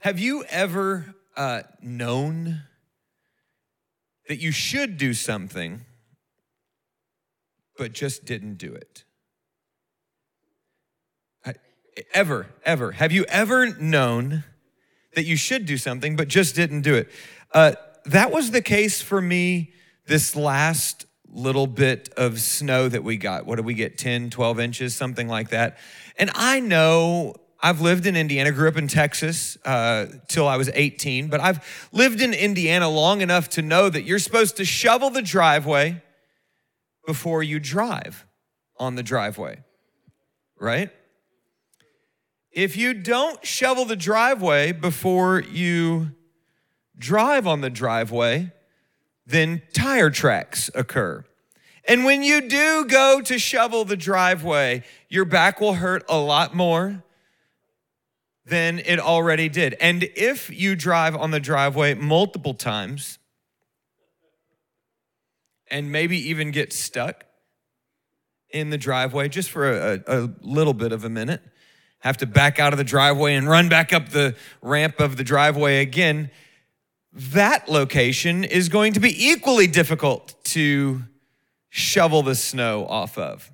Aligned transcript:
Have 0.00 0.20
you 0.20 0.44
ever 0.44 1.14
uh, 1.36 1.62
known 1.82 2.62
that 4.28 4.38
you 4.38 4.52
should 4.52 4.96
do 4.96 5.12
something, 5.12 5.80
but 7.76 7.92
just 7.92 8.24
didn't 8.24 8.58
do 8.58 8.72
it? 8.74 9.04
Ever, 12.14 12.46
ever. 12.64 12.92
Have 12.92 13.10
you 13.10 13.24
ever 13.24 13.74
known 13.74 14.44
that 15.14 15.24
you 15.24 15.36
should 15.36 15.66
do 15.66 15.76
something, 15.76 16.14
but 16.14 16.28
just 16.28 16.54
didn't 16.54 16.82
do 16.82 16.94
it? 16.94 17.10
Uh, 17.52 17.72
that 18.04 18.30
was 18.30 18.52
the 18.52 18.62
case 18.62 19.02
for 19.02 19.20
me 19.20 19.72
this 20.06 20.36
last 20.36 21.06
little 21.28 21.66
bit 21.66 22.08
of 22.16 22.40
snow 22.40 22.88
that 22.88 23.02
we 23.02 23.16
got. 23.16 23.46
What 23.46 23.56
did 23.56 23.64
we 23.64 23.74
get? 23.74 23.98
10, 23.98 24.30
12 24.30 24.60
inches, 24.60 24.94
something 24.94 25.28
like 25.28 25.50
that. 25.50 25.78
And 26.16 26.30
I 26.34 26.60
know 26.60 27.34
I've 27.60 27.80
lived 27.80 28.06
in 28.06 28.14
Indiana, 28.14 28.52
grew 28.52 28.68
up 28.68 28.76
in 28.76 28.86
Texas 28.86 29.58
uh, 29.64 30.06
till 30.28 30.46
I 30.46 30.56
was 30.56 30.70
18, 30.72 31.28
but 31.28 31.40
I've 31.40 31.88
lived 31.92 32.20
in 32.20 32.32
Indiana 32.32 32.88
long 32.88 33.20
enough 33.20 33.48
to 33.50 33.62
know 33.62 33.88
that 33.88 34.02
you're 34.02 34.20
supposed 34.20 34.56
to 34.58 34.64
shovel 34.64 35.10
the 35.10 35.22
driveway 35.22 36.00
before 37.04 37.42
you 37.42 37.58
drive 37.58 38.26
on 38.76 38.94
the 38.94 39.02
driveway, 39.02 39.64
right? 40.60 40.90
If 42.52 42.76
you 42.76 42.94
don't 42.94 43.44
shovel 43.44 43.84
the 43.84 43.96
driveway 43.96 44.72
before 44.72 45.40
you 45.40 46.12
drive 46.96 47.46
on 47.46 47.60
the 47.60 47.70
driveway, 47.70 48.52
then 49.26 49.62
tire 49.72 50.10
tracks 50.10 50.70
occur. 50.74 51.24
And 51.88 52.04
when 52.04 52.22
you 52.22 52.48
do 52.48 52.84
go 52.84 53.20
to 53.22 53.38
shovel 53.38 53.84
the 53.84 53.96
driveway, 53.96 54.84
your 55.08 55.24
back 55.24 55.60
will 55.60 55.74
hurt 55.74 56.04
a 56.08 56.18
lot 56.18 56.54
more 56.54 57.02
than 58.48 58.78
it 58.80 58.98
already 58.98 59.48
did. 59.48 59.74
And 59.80 60.04
if 60.16 60.50
you 60.50 60.74
drive 60.74 61.14
on 61.14 61.30
the 61.30 61.40
driveway 61.40 61.94
multiple 61.94 62.54
times 62.54 63.18
and 65.70 65.92
maybe 65.92 66.16
even 66.30 66.50
get 66.50 66.72
stuck 66.72 67.24
in 68.50 68.70
the 68.70 68.78
driveway 68.78 69.28
just 69.28 69.50
for 69.50 69.70
a, 69.70 70.02
a, 70.06 70.30
little 70.40 70.72
bit 70.72 70.92
of 70.92 71.04
a 71.04 71.10
minute, 71.10 71.42
have 72.00 72.16
to 72.18 72.26
back 72.26 72.58
out 72.58 72.72
of 72.72 72.78
the 72.78 72.84
driveway 72.84 73.34
and 73.34 73.48
run 73.48 73.68
back 73.68 73.92
up 73.92 74.08
the 74.10 74.34
ramp 74.62 75.00
of 75.00 75.16
the 75.16 75.24
driveway 75.24 75.80
again, 75.80 76.30
that 77.12 77.68
location 77.68 78.44
is 78.44 78.68
going 78.68 78.94
to 78.94 79.00
be 79.00 79.28
equally 79.28 79.66
difficult 79.66 80.34
to 80.44 81.02
shovel 81.68 82.22
the 82.22 82.34
snow 82.34 82.86
off 82.86 83.18
of. 83.18 83.50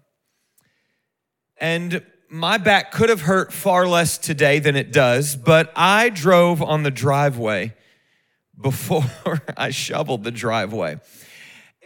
And 1.59 2.05
my 2.35 2.59
back 2.59 2.91
could 2.91 3.11
have 3.11 3.21
hurt 3.21 3.53
far 3.53 3.87
less 3.87 4.19
today 4.19 4.59
than 4.59 4.75
it 4.75 4.91
does, 4.91 5.37
but 5.37 5.73
I 5.77 6.09
drove 6.09 6.61
on 6.61 6.83
the 6.83 6.91
driveway 6.91 7.75
before 8.61 9.05
I 9.57 9.71
shoveled 9.71 10.25
the 10.25 10.33
driveway. 10.33 10.99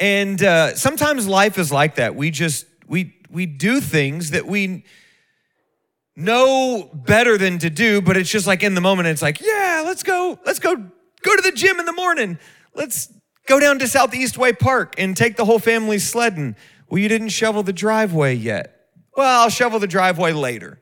And 0.00 0.42
uh, 0.42 0.74
sometimes 0.74 1.28
life 1.28 1.58
is 1.58 1.70
like 1.70 1.96
that. 1.96 2.14
We 2.14 2.30
just 2.30 2.64
we 2.86 3.14
we 3.28 3.44
do 3.44 3.78
things 3.82 4.30
that 4.30 4.46
we 4.46 4.84
know 6.16 6.88
better 6.94 7.36
than 7.36 7.58
to 7.58 7.68
do, 7.68 8.00
but 8.00 8.16
it's 8.16 8.30
just 8.30 8.46
like 8.46 8.62
in 8.62 8.74
the 8.74 8.80
moment, 8.80 9.08
it's 9.08 9.20
like, 9.20 9.42
yeah, 9.42 9.82
let's 9.84 10.02
go, 10.02 10.38
let's 10.46 10.60
go 10.60 10.76
go 10.76 11.36
to 11.36 11.42
the 11.42 11.52
gym 11.52 11.78
in 11.78 11.84
the 11.84 11.92
morning. 11.92 12.38
Let's 12.74 13.12
go 13.46 13.60
down 13.60 13.80
to 13.80 13.84
Southeastway 13.84 14.58
Park 14.58 14.94
and 14.96 15.14
take 15.14 15.36
the 15.36 15.44
whole 15.44 15.58
family 15.58 15.98
sledding. 15.98 16.56
Well, 16.88 17.00
you 17.00 17.08
didn't 17.10 17.30
shovel 17.30 17.62
the 17.62 17.74
driveway 17.74 18.34
yet. 18.34 18.77
Well, 19.18 19.42
I'll 19.42 19.50
shovel 19.50 19.80
the 19.80 19.88
driveway 19.88 20.32
later. 20.32 20.78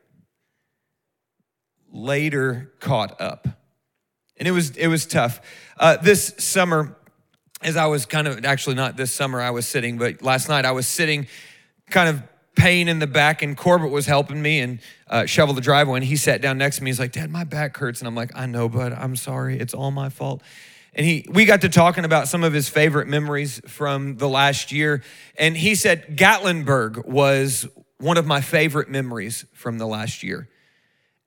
Later 1.90 2.70
caught 2.80 3.18
up. 3.18 3.48
And 4.36 4.46
it 4.46 4.50
was 4.50 4.76
it 4.76 4.88
was 4.88 5.06
tough. 5.06 5.40
Uh, 5.78 5.96
this 5.96 6.34
summer, 6.36 6.94
as 7.62 7.78
I 7.78 7.86
was 7.86 8.04
kind 8.04 8.28
of 8.28 8.44
actually 8.44 8.76
not 8.76 8.98
this 8.98 9.10
summer 9.10 9.40
I 9.40 9.52
was 9.52 9.66
sitting, 9.66 9.96
but 9.96 10.20
last 10.20 10.50
night 10.50 10.66
I 10.66 10.72
was 10.72 10.86
sitting 10.86 11.28
kind 11.88 12.10
of 12.10 12.22
pain 12.56 12.88
in 12.88 12.98
the 12.98 13.06
back, 13.06 13.40
and 13.40 13.56
Corbett 13.56 13.90
was 13.90 14.04
helping 14.04 14.42
me 14.42 14.60
and 14.60 14.80
uh, 15.08 15.24
shovel 15.24 15.54
the 15.54 15.62
driveway. 15.62 16.00
And 16.00 16.04
he 16.04 16.16
sat 16.16 16.42
down 16.42 16.58
next 16.58 16.76
to 16.76 16.84
me. 16.84 16.90
He's 16.90 17.00
like, 17.00 17.12
"Dad, 17.12 17.30
my 17.30 17.44
back 17.44 17.74
hurts," 17.78 18.02
and 18.02 18.06
I'm 18.06 18.14
like, 18.14 18.32
"I 18.36 18.44
know, 18.44 18.68
bud. 18.68 18.92
I'm 18.92 19.16
sorry. 19.16 19.58
It's 19.58 19.72
all 19.72 19.90
my 19.90 20.10
fault." 20.10 20.42
And 20.92 21.06
he, 21.06 21.26
we 21.30 21.46
got 21.46 21.62
to 21.62 21.70
talking 21.70 22.04
about 22.04 22.28
some 22.28 22.44
of 22.44 22.52
his 22.52 22.68
favorite 22.68 23.08
memories 23.08 23.62
from 23.66 24.18
the 24.18 24.28
last 24.28 24.72
year. 24.72 25.02
And 25.38 25.56
he 25.56 25.74
said 25.74 26.18
Gatlinburg 26.18 27.06
was 27.06 27.66
one 27.98 28.16
of 28.16 28.26
my 28.26 28.40
favorite 28.40 28.88
memories 28.88 29.44
from 29.52 29.78
the 29.78 29.86
last 29.86 30.22
year. 30.22 30.48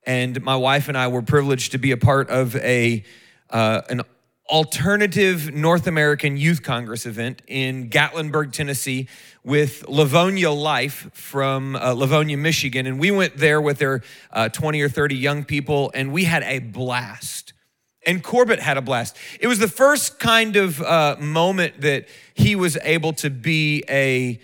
And 0.06 0.40
my 0.42 0.56
wife 0.56 0.88
and 0.88 0.96
I 0.96 1.08
were 1.08 1.22
privileged 1.22 1.72
to 1.72 1.78
be 1.78 1.90
a 1.90 1.96
part 1.96 2.30
of 2.30 2.56
a 2.56 3.04
uh, 3.50 3.82
an 3.90 4.02
alternative 4.50 5.54
North 5.54 5.86
American 5.86 6.36
Youth 6.36 6.62
Congress 6.62 7.06
event 7.06 7.40
in 7.46 7.88
Gatlinburg, 7.88 8.52
Tennessee, 8.52 9.08
with 9.44 9.88
Livonia 9.88 10.50
Life 10.50 11.08
from 11.12 11.76
uh, 11.76 11.92
Livonia, 11.92 12.36
Michigan. 12.36 12.86
And 12.86 12.98
we 12.98 13.10
went 13.10 13.36
there 13.36 13.60
with 13.60 13.78
their 13.78 14.02
uh, 14.32 14.48
20 14.48 14.80
or 14.82 14.88
30 14.88 15.16
young 15.16 15.44
people, 15.44 15.90
and 15.94 16.12
we 16.12 16.24
had 16.24 16.42
a 16.42 16.58
blast. 16.58 17.52
And 18.06 18.24
Corbett 18.24 18.60
had 18.60 18.76
a 18.76 18.82
blast. 18.82 19.16
It 19.40 19.46
was 19.46 19.58
the 19.58 19.68
first 19.68 20.18
kind 20.18 20.56
of 20.56 20.80
uh, 20.82 21.16
moment 21.20 21.82
that 21.82 22.08
he 22.34 22.56
was 22.56 22.76
able 22.82 23.12
to 23.14 23.30
be 23.30 23.84
a 23.88 24.40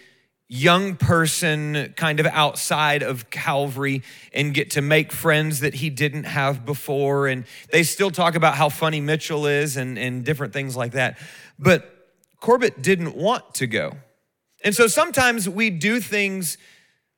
young 0.49 0.95
person 0.95 1.93
kind 1.97 2.21
of 2.21 2.27
outside 2.27 3.03
of 3.03 3.31
Calvary 3.31 4.03
and 4.33 4.55
get 4.55 4.71
to 4.71 4.81
make 4.81 5.13
friends 5.13 5.61
that 5.61 5.75
he 5.75 5.91
didn't 5.91 6.25
have 6.25 6.65
before. 6.65 7.27
And 7.27 7.45
they 7.73 7.83
still 7.83 8.11
talk 8.11 8.37
about 8.37 8.55
how 8.55 8.69
funny 8.69 9.01
Mitchell 9.01 9.47
is 9.47 9.77
and, 9.77 9.99
and 9.99 10.25
different 10.25 10.53
things 10.53 10.77
like 10.77 10.93
that. 10.93 11.19
But 11.59 11.93
Corbett 12.41 12.81
didn't 12.81 13.17
want 13.17 13.55
to 13.55 13.67
go. 13.67 13.93
And 14.63 14.75
so 14.75 14.87
sometimes 14.87 15.49
we 15.49 15.71
do 15.71 16.01
things 16.01 16.59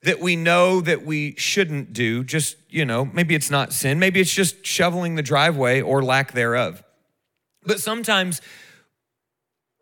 that 0.02 0.20
we 0.20 0.36
know 0.36 0.80
that 0.80 1.04
we 1.04 1.34
shouldn't 1.36 1.92
do. 1.92 2.24
Just, 2.24 2.56
you 2.70 2.84
know, 2.84 3.04
maybe 3.04 3.34
it's 3.34 3.50
not 3.50 3.72
sin, 3.72 3.98
maybe 3.98 4.20
it's 4.20 4.34
just 4.34 4.64
shoveling 4.64 5.16
the 5.16 5.22
driveway 5.22 5.80
or 5.80 6.02
lack 6.02 6.32
thereof. 6.32 6.82
But 7.64 7.80
sometimes 7.80 8.40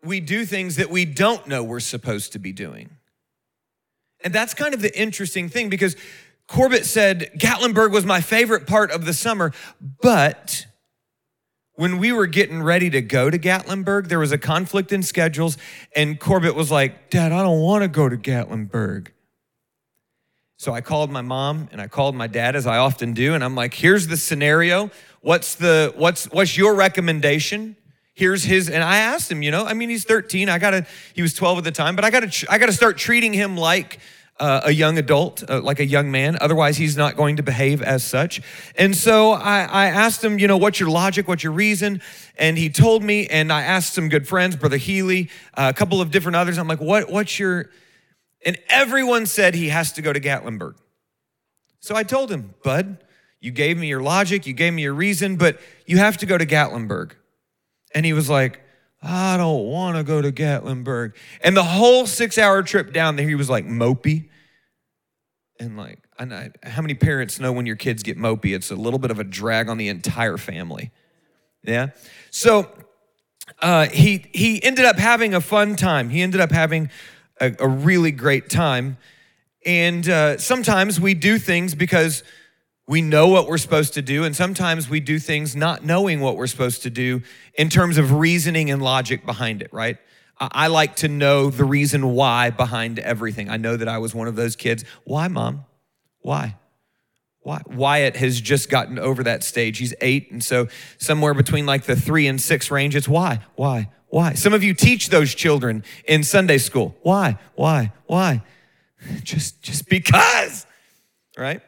we 0.03 0.19
do 0.19 0.45
things 0.45 0.75
that 0.77 0.89
we 0.89 1.05
don't 1.05 1.47
know 1.47 1.63
we're 1.63 1.79
supposed 1.79 2.33
to 2.33 2.39
be 2.39 2.51
doing. 2.51 2.96
And 4.23 4.33
that's 4.33 4.53
kind 4.53 4.73
of 4.73 4.81
the 4.81 4.97
interesting 4.99 5.49
thing 5.49 5.69
because 5.69 5.95
Corbett 6.47 6.85
said 6.85 7.31
Gatlinburg 7.37 7.91
was 7.91 8.05
my 8.05 8.21
favorite 8.21 8.67
part 8.67 8.91
of 8.91 9.05
the 9.05 9.13
summer, 9.13 9.51
but 10.01 10.65
when 11.73 11.99
we 11.99 12.11
were 12.11 12.25
getting 12.25 12.63
ready 12.63 12.89
to 12.89 13.01
go 13.01 13.29
to 13.29 13.37
Gatlinburg, 13.37 14.07
there 14.07 14.19
was 14.19 14.31
a 14.31 14.37
conflict 14.37 14.91
in 14.91 15.03
schedules, 15.03 15.57
and 15.95 16.19
Corbett 16.19 16.55
was 16.55 16.71
like, 16.71 17.11
Dad, 17.11 17.31
I 17.31 17.43
don't 17.43 17.61
want 17.61 17.83
to 17.83 17.87
go 17.87 18.09
to 18.09 18.17
Gatlinburg. 18.17 19.09
So 20.59 20.73
I 20.73 20.81
called 20.81 21.11
my 21.11 21.21
mom 21.21 21.69
and 21.71 21.79
I 21.79 21.87
called 21.87 22.15
my 22.15 22.25
dad 22.25 22.55
as 22.55 22.65
I 22.65 22.77
often 22.77 23.13
do 23.13 23.35
and 23.35 23.43
I'm 23.43 23.53
like 23.53 23.75
here's 23.75 24.07
the 24.07 24.17
scenario 24.17 24.89
what's 25.21 25.53
the 25.53 25.93
what's 25.95 26.25
what's 26.31 26.57
your 26.57 26.73
recommendation 26.73 27.75
here's 28.17 28.43
his 28.43 28.69
and 28.69 28.83
I 28.83 28.97
asked 28.97 29.31
him 29.31 29.41
you 29.43 29.51
know 29.51 29.65
I 29.65 29.73
mean 29.73 29.89
he's 29.89 30.03
13 30.03 30.49
I 30.49 30.57
got 30.59 30.71
to 30.71 30.85
he 31.13 31.21
was 31.21 31.33
12 31.33 31.59
at 31.59 31.63
the 31.63 31.71
time 31.71 31.95
but 31.95 32.03
I 32.03 32.09
got 32.09 32.29
to 32.29 32.51
I 32.51 32.57
got 32.57 32.65
to 32.65 32.73
start 32.73 32.97
treating 32.97 33.31
him 33.31 33.55
like 33.55 33.99
uh, 34.39 34.61
a 34.65 34.71
young 34.71 34.97
adult, 34.97 35.43
uh, 35.49 35.61
like 35.61 35.79
a 35.79 35.85
young 35.85 36.11
man. 36.11 36.37
Otherwise, 36.39 36.77
he's 36.77 36.95
not 36.95 37.15
going 37.15 37.37
to 37.37 37.43
behave 37.43 37.81
as 37.81 38.03
such. 38.03 38.41
And 38.75 38.95
so 38.95 39.31
I, 39.31 39.63
I, 39.63 39.85
asked 39.87 40.23
him, 40.23 40.37
you 40.37 40.47
know, 40.47 40.57
what's 40.57 40.79
your 40.79 40.89
logic? 40.89 41.27
What's 41.27 41.43
your 41.43 41.53
reason? 41.53 42.01
And 42.37 42.57
he 42.57 42.69
told 42.69 43.03
me, 43.03 43.25
and 43.27 43.51
I 43.51 43.63
asked 43.63 43.95
some 43.95 44.09
good 44.09 44.27
friends, 44.27 44.55
Brother 44.55 44.77
Healy, 44.77 45.29
uh, 45.55 45.71
a 45.73 45.77
couple 45.77 46.01
of 46.01 46.11
different 46.11 46.35
others. 46.35 46.57
I'm 46.57 46.67
like, 46.67 46.81
what, 46.81 47.09
what's 47.09 47.39
your, 47.39 47.71
and 48.45 48.59
everyone 48.69 49.25
said 49.25 49.55
he 49.55 49.69
has 49.69 49.93
to 49.93 50.01
go 50.01 50.13
to 50.13 50.19
Gatlinburg. 50.19 50.75
So 51.79 51.95
I 51.95 52.03
told 52.03 52.31
him, 52.31 52.53
Bud, 52.63 53.03
you 53.39 53.51
gave 53.51 53.77
me 53.77 53.87
your 53.87 54.01
logic, 54.01 54.45
you 54.45 54.53
gave 54.53 54.73
me 54.73 54.83
your 54.83 54.93
reason, 54.93 55.35
but 55.35 55.59
you 55.85 55.97
have 55.97 56.17
to 56.17 56.25
go 56.25 56.37
to 56.37 56.45
Gatlinburg. 56.45 57.13
And 57.93 58.05
he 58.05 58.13
was 58.13 58.29
like, 58.29 58.61
I 59.01 59.37
don't 59.37 59.65
want 59.65 59.97
to 59.97 60.03
go 60.03 60.21
to 60.21 60.31
Gatlinburg. 60.31 61.13
And 61.41 61.55
the 61.55 61.63
whole 61.63 62.05
six 62.07 62.37
hour 62.37 62.63
trip 62.63 62.93
down 62.93 63.15
there, 63.15 63.27
he 63.27 63.35
was 63.35 63.49
like 63.49 63.65
mopey. 63.65 64.29
And 65.59 65.77
like, 65.77 65.99
I, 66.19 66.51
how 66.63 66.81
many 66.81 66.93
parents 66.93 67.39
know 67.39 67.51
when 67.51 67.65
your 67.65 67.75
kids 67.75 68.03
get 68.03 68.17
mopey? 68.17 68.55
It's 68.55 68.71
a 68.71 68.75
little 68.75 68.99
bit 68.99 69.11
of 69.11 69.19
a 69.19 69.23
drag 69.23 69.69
on 69.69 69.77
the 69.77 69.87
entire 69.87 70.37
family. 70.37 70.91
Yeah. 71.63 71.89
So 72.31 72.69
uh, 73.61 73.87
he 73.87 74.25
he 74.33 74.61
ended 74.63 74.85
up 74.85 74.97
having 74.97 75.33
a 75.33 75.41
fun 75.41 75.75
time. 75.75 76.09
He 76.09 76.21
ended 76.21 76.41
up 76.41 76.51
having 76.51 76.89
a, 77.39 77.55
a 77.59 77.67
really 77.67 78.11
great 78.11 78.49
time. 78.49 78.97
And 79.65 80.07
uh, 80.07 80.37
sometimes 80.37 80.99
we 80.99 81.13
do 81.13 81.37
things 81.37 81.75
because 81.75 82.23
we 82.87 83.01
know 83.01 83.27
what 83.27 83.47
we're 83.47 83.57
supposed 83.57 83.93
to 83.95 84.01
do, 84.01 84.23
and 84.23 84.35
sometimes 84.35 84.89
we 84.89 85.01
do 85.01 85.19
things 85.19 85.55
not 85.55 85.83
knowing 85.83 86.21
what 86.21 86.37
we're 86.37 86.47
supposed 86.47 86.83
to 86.83 86.89
do 86.89 87.21
in 87.55 87.69
terms 87.69 87.97
of 87.97 88.13
reasoning 88.13 88.71
and 88.71 88.81
logic 88.81 89.25
behind 89.25 89.61
it, 89.61 89.71
right? 89.73 89.97
I 90.39 90.67
like 90.67 90.97
to 90.97 91.07
know 91.07 91.49
the 91.49 91.65
reason 91.65 92.13
why 92.13 92.51
behind 92.51 92.99
everything. 92.99 93.49
I 93.49 93.57
know 93.57 93.75
that 93.75 93.87
I 93.87 93.97
was 93.97 94.13
one 94.13 94.27
of 94.27 94.35
those 94.35 94.55
kids. 94.55 94.85
Why, 95.03 95.27
mom? 95.27 95.65
Why? 96.21 96.55
Why? 97.41 97.61
Wyatt 97.65 98.15
has 98.17 98.39
just 98.39 98.69
gotten 98.69 98.99
over 98.99 99.23
that 99.23 99.43
stage. 99.43 99.79
He's 99.79 99.93
eight, 99.99 100.31
and 100.31 100.43
so 100.43 100.67
somewhere 100.97 101.33
between 101.33 101.65
like 101.65 101.83
the 101.83 101.95
three 101.95 102.27
and 102.27 102.39
six 102.39 102.71
range, 102.71 102.95
it's 102.95 103.07
why, 103.07 103.41
why, 103.55 103.89
why. 104.07 104.33
Some 104.33 104.53
of 104.53 104.63
you 104.63 104.73
teach 104.73 105.09
those 105.09 105.33
children 105.33 105.83
in 106.05 106.23
Sunday 106.23 106.57
school. 106.57 106.95
Why, 107.01 107.37
why, 107.55 107.91
why? 108.05 108.43
Just, 109.23 109.61
just 109.61 109.87
because, 109.89 110.65
right? 111.37 111.61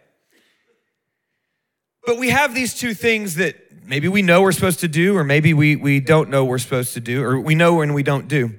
But 2.06 2.18
we 2.18 2.30
have 2.30 2.56
these 2.56 2.74
two 2.74 2.94
things 2.94 3.36
that 3.36 3.56
maybe 3.86 4.08
we 4.08 4.22
know 4.22 4.42
we're 4.42 4.52
supposed 4.52 4.80
to 4.82 4.88
do, 4.88 5.18
or 5.18 5.24
maybe 5.24 5.54
we, 5.54 5.76
we 5.76 6.00
don't 6.00 6.30
know 6.30 6.46
we're 6.46 6.58
supposed 6.58 6.94
to 6.94 7.00
do, 7.00 7.24
or 7.24 7.40
we 7.40 7.56
know 7.56 7.82
and 7.82 7.94
we 7.94 8.04
don't 8.04 8.28
do. 8.28 8.56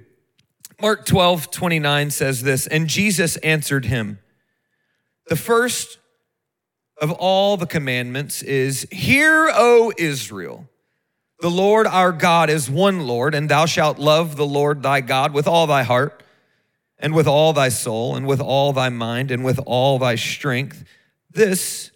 Mark 0.81 1.05
12, 1.05 1.51
29 1.51 2.11
says 2.11 2.43
this, 2.43 2.67
and 2.67 2.89
Jesus 2.89 3.37
answered 3.39 3.85
him, 3.85 4.19
The 5.29 5.37
first 5.37 5.99
of 7.01 7.11
all 7.13 7.57
the 7.57 7.67
commandments 7.67 8.43
is, 8.43 8.87
Hear, 8.91 9.51
O 9.53 9.93
Israel, 9.99 10.69
the 11.41 11.51
Lord 11.51 11.87
our 11.87 12.13
God 12.13 12.51
is 12.51 12.71
one 12.71 13.07
Lord, 13.07 13.35
and 13.35 13.49
thou 13.49 13.67
shalt 13.67 13.99
love 13.99 14.37
the 14.37 14.47
Lord 14.47 14.83
thy 14.83 15.01
God 15.01 15.33
with 15.33 15.47
all 15.47 15.67
thy 15.67 15.83
heart, 15.83 16.23
and 16.99 17.15
with 17.15 17.27
all 17.27 17.53
thy 17.53 17.71
soul, 17.71 18.17
and 18.17 18.27
with 18.27 18.41
all 18.41 18.73
thy 18.73 18.91
mind, 18.91 19.31
and 19.31 19.45
with 19.45 19.59
all 19.65 19.99
thy 19.99 20.15
strength. 20.15 20.85
This 21.31 21.91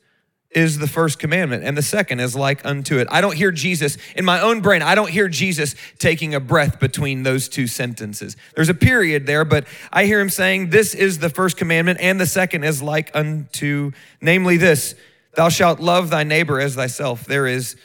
is 0.55 0.79
the 0.79 0.87
first 0.87 1.19
commandment, 1.19 1.65
and 1.65 1.77
the 1.77 1.83
second 1.83 2.21
is 2.21 2.37
like 2.37 2.65
unto 2.65 2.99
it. 2.99 3.09
I 3.11 3.21
don't 3.21 3.37
hear 3.37 3.51
Jesus, 3.51 3.99
in 4.17 4.25
my 4.25 4.41
own 4.41 4.61
brain, 4.61 4.83
I 4.83 4.95
don't 4.95 5.11
hear 5.11 5.29
Jesus 5.29 5.75
taking 5.99 6.35
a 6.35 6.41
breath 6.41 6.79
between 6.79 7.23
those 7.23 7.49
two 7.49 7.67
sentences. 7.67 8.37
There's 8.55 8.69
a 8.69 8.75
period 8.75 9.27
there, 9.27 9.45
but 9.45 9.67
I 9.93 10.07
hear 10.07 10.21
him 10.21 10.31
saying, 10.31 10.71
This 10.71 10.95
is 10.95 11.19
the 11.19 11.31
first 11.31 11.57
commandment, 11.57 12.01
and 12.01 12.21
the 12.21 12.27
second 12.27 12.65
is 12.65 12.83
like 12.83 13.11
unto, 13.15 13.93
namely 14.21 14.57
this, 14.57 14.95
Thou 15.35 15.49
shalt 15.49 15.81
love 15.81 16.11
thy 16.11 16.23
neighbor 16.23 16.61
as 16.61 16.77
thyself. 16.77 17.25
There 17.25 17.47
is 17.47 17.77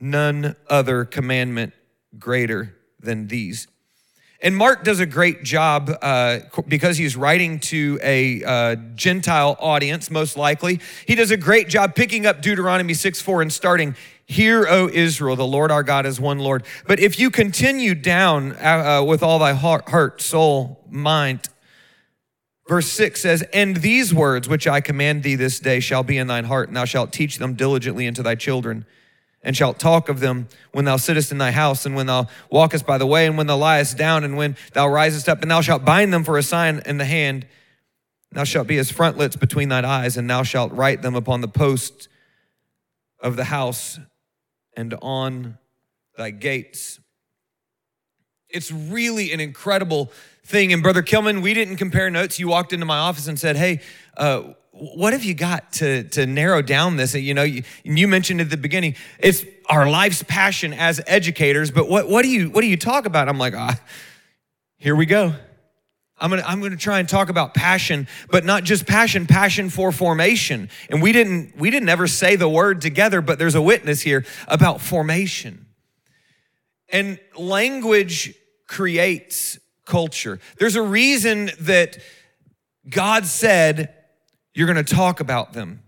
none 0.00 0.56
other 0.68 1.04
commandment 1.04 1.74
greater 2.18 2.74
than 2.98 3.28
these. 3.28 3.68
And 4.44 4.54
Mark 4.54 4.84
does 4.84 5.00
a 5.00 5.06
great 5.06 5.42
job 5.42 5.90
uh, 6.02 6.40
because 6.68 6.98
he's 6.98 7.16
writing 7.16 7.60
to 7.60 7.98
a 8.02 8.44
uh, 8.44 8.76
Gentile 8.94 9.56
audience, 9.58 10.10
most 10.10 10.36
likely. 10.36 10.80
He 11.06 11.14
does 11.14 11.30
a 11.30 11.38
great 11.38 11.70
job 11.70 11.94
picking 11.94 12.26
up 12.26 12.42
Deuteronomy 12.42 12.92
6 12.92 13.22
4 13.22 13.40
and 13.40 13.50
starting, 13.50 13.96
Hear, 14.26 14.66
O 14.68 14.90
Israel, 14.90 15.34
the 15.34 15.46
Lord 15.46 15.70
our 15.70 15.82
God 15.82 16.04
is 16.04 16.20
one 16.20 16.40
Lord. 16.40 16.66
But 16.86 17.00
if 17.00 17.18
you 17.18 17.30
continue 17.30 17.94
down 17.94 18.52
uh, 18.56 19.00
uh 19.00 19.04
with 19.04 19.22
all 19.22 19.38
thy 19.38 19.54
heart, 19.54 19.88
heart, 19.88 20.20
soul, 20.20 20.84
mind, 20.90 21.48
verse 22.68 22.88
6 22.88 23.22
says, 23.22 23.42
And 23.54 23.78
these 23.78 24.12
words 24.12 24.46
which 24.46 24.66
I 24.66 24.82
command 24.82 25.22
thee 25.22 25.36
this 25.36 25.58
day 25.58 25.80
shall 25.80 26.02
be 26.02 26.18
in 26.18 26.26
thine 26.26 26.44
heart, 26.44 26.68
and 26.68 26.76
thou 26.76 26.84
shalt 26.84 27.14
teach 27.14 27.38
them 27.38 27.54
diligently 27.54 28.06
unto 28.06 28.22
thy 28.22 28.34
children 28.34 28.84
and 29.44 29.56
shalt 29.56 29.78
talk 29.78 30.08
of 30.08 30.20
them 30.20 30.48
when 30.72 30.86
thou 30.86 30.96
sittest 30.96 31.30
in 31.30 31.38
thy 31.38 31.50
house, 31.50 31.86
and 31.86 31.94
when 31.94 32.06
thou 32.06 32.26
walkest 32.50 32.86
by 32.86 32.98
the 32.98 33.06
way, 33.06 33.26
and 33.26 33.36
when 33.36 33.46
thou 33.46 33.58
liest 33.58 33.96
down, 33.96 34.24
and 34.24 34.36
when 34.36 34.56
thou 34.72 34.88
risest 34.88 35.28
up, 35.28 35.42
and 35.42 35.50
thou 35.50 35.60
shalt 35.60 35.84
bind 35.84 36.12
them 36.12 36.24
for 36.24 36.38
a 36.38 36.42
sign 36.42 36.82
in 36.86 36.98
the 36.98 37.04
hand. 37.04 37.46
Thou 38.32 38.42
shalt 38.42 38.66
be 38.66 38.78
as 38.78 38.90
frontlets 38.90 39.36
between 39.36 39.68
thine 39.68 39.84
eyes, 39.84 40.16
and 40.16 40.28
thou 40.28 40.42
shalt 40.42 40.72
write 40.72 41.02
them 41.02 41.14
upon 41.14 41.40
the 41.40 41.48
posts 41.48 42.08
of 43.20 43.36
the 43.36 43.44
house 43.44 44.00
and 44.76 44.94
on 45.00 45.58
thy 46.16 46.30
gates. 46.30 46.98
It's 48.48 48.72
really 48.72 49.32
an 49.32 49.40
incredible 49.40 50.10
thing. 50.44 50.72
And 50.72 50.82
Brother 50.82 51.02
Kilman, 51.02 51.42
we 51.42 51.54
didn't 51.54 51.76
compare 51.76 52.10
notes. 52.10 52.38
You 52.38 52.48
walked 52.48 52.72
into 52.72 52.86
my 52.86 52.98
office 52.98 53.28
and 53.28 53.38
said, 53.38 53.56
Hey, 53.56 53.80
uh, 54.16 54.54
what 54.76 55.12
have 55.12 55.22
you 55.22 55.34
got 55.34 55.72
to, 55.74 56.02
to 56.04 56.26
narrow 56.26 56.60
down 56.60 56.96
this? 56.96 57.14
You 57.14 57.32
know, 57.32 57.44
you, 57.44 57.62
you 57.84 58.08
mentioned 58.08 58.40
at 58.40 58.50
the 58.50 58.56
beginning, 58.56 58.96
it's 59.20 59.44
our 59.70 59.88
life's 59.88 60.24
passion 60.24 60.72
as 60.72 61.00
educators, 61.06 61.70
but 61.70 61.88
what, 61.88 62.08
what, 62.08 62.22
do, 62.22 62.28
you, 62.28 62.50
what 62.50 62.62
do 62.62 62.66
you 62.66 62.76
talk 62.76 63.06
about? 63.06 63.28
I'm 63.28 63.38
like, 63.38 63.54
ah, 63.54 63.78
here 64.76 64.96
we 64.96 65.06
go. 65.06 65.32
I'm 66.18 66.30
gonna, 66.30 66.42
I'm 66.46 66.60
gonna 66.60 66.76
try 66.76 66.98
and 66.98 67.08
talk 67.08 67.28
about 67.28 67.54
passion, 67.54 68.08
but 68.30 68.44
not 68.44 68.64
just 68.64 68.86
passion, 68.86 69.26
passion 69.26 69.70
for 69.70 69.92
formation. 69.92 70.70
And 70.88 71.02
we 71.02 71.12
didn't, 71.12 71.56
we 71.56 71.70
didn't 71.70 71.88
ever 71.88 72.06
say 72.06 72.36
the 72.36 72.48
word 72.48 72.80
together, 72.80 73.20
but 73.20 73.38
there's 73.38 73.54
a 73.54 73.62
witness 73.62 74.00
here 74.00 74.24
about 74.48 74.80
formation. 74.80 75.66
And 76.88 77.18
language 77.36 78.34
creates 78.66 79.58
culture. 79.84 80.40
There's 80.58 80.76
a 80.76 80.82
reason 80.82 81.50
that 81.60 81.98
God 82.88 83.26
said, 83.26 83.94
you're 84.54 84.72
going 84.72 84.82
to 84.82 84.94
talk 84.94 85.20
about 85.20 85.52
them. 85.52 85.82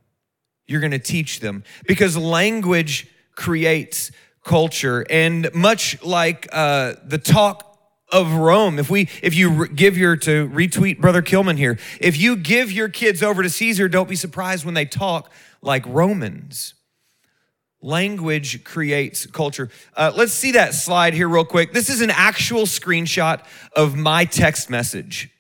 You're 0.66 0.80
going 0.80 0.92
to 0.92 0.98
teach 0.98 1.40
them 1.40 1.62
because 1.86 2.16
language 2.16 3.08
creates 3.36 4.10
culture. 4.42 5.06
And 5.08 5.52
much 5.54 6.02
like 6.02 6.48
uh, 6.52 6.94
the 7.04 7.18
talk 7.18 7.62
of 8.10 8.32
Rome, 8.34 8.78
if 8.78 8.90
we, 8.90 9.08
if 9.22 9.34
you 9.34 9.68
give 9.68 9.96
your, 9.96 10.16
to 10.18 10.48
retweet 10.48 11.00
Brother 11.00 11.22
Kilman 11.22 11.56
here, 11.56 11.78
if 12.00 12.16
you 12.16 12.36
give 12.36 12.72
your 12.72 12.88
kids 12.88 13.22
over 13.22 13.42
to 13.42 13.50
Caesar, 13.50 13.88
don't 13.88 14.08
be 14.08 14.16
surprised 14.16 14.64
when 14.64 14.74
they 14.74 14.84
talk 14.84 15.30
like 15.62 15.84
Romans. 15.86 16.74
Language 17.80 18.64
creates 18.64 19.26
culture. 19.26 19.70
Uh, 19.96 20.12
let's 20.16 20.32
see 20.32 20.52
that 20.52 20.74
slide 20.74 21.14
here, 21.14 21.28
real 21.28 21.44
quick. 21.44 21.72
This 21.72 21.88
is 21.88 22.00
an 22.00 22.10
actual 22.10 22.62
screenshot 22.62 23.44
of 23.76 23.96
my 23.96 24.24
text 24.24 24.70
message 24.70 25.30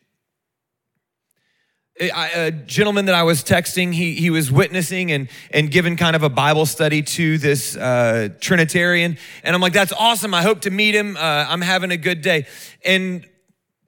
a 1.98 2.50
gentleman 2.50 3.06
that 3.06 3.14
I 3.14 3.22
was 3.22 3.42
texting, 3.42 3.92
he, 3.92 4.14
he 4.14 4.30
was 4.30 4.52
witnessing 4.52 5.12
and, 5.12 5.28
and 5.50 5.70
giving 5.70 5.96
kind 5.96 6.14
of 6.14 6.22
a 6.22 6.28
Bible 6.28 6.66
study 6.66 7.02
to 7.02 7.38
this 7.38 7.76
uh, 7.76 8.28
Trinitarian. 8.40 9.16
And 9.42 9.54
I'm 9.54 9.62
like, 9.62 9.72
that's 9.72 9.92
awesome. 9.92 10.34
I 10.34 10.42
hope 10.42 10.62
to 10.62 10.70
meet 10.70 10.94
him. 10.94 11.16
Uh, 11.16 11.20
I'm 11.20 11.62
having 11.62 11.90
a 11.90 11.96
good 11.96 12.20
day. 12.20 12.46
And 12.84 13.26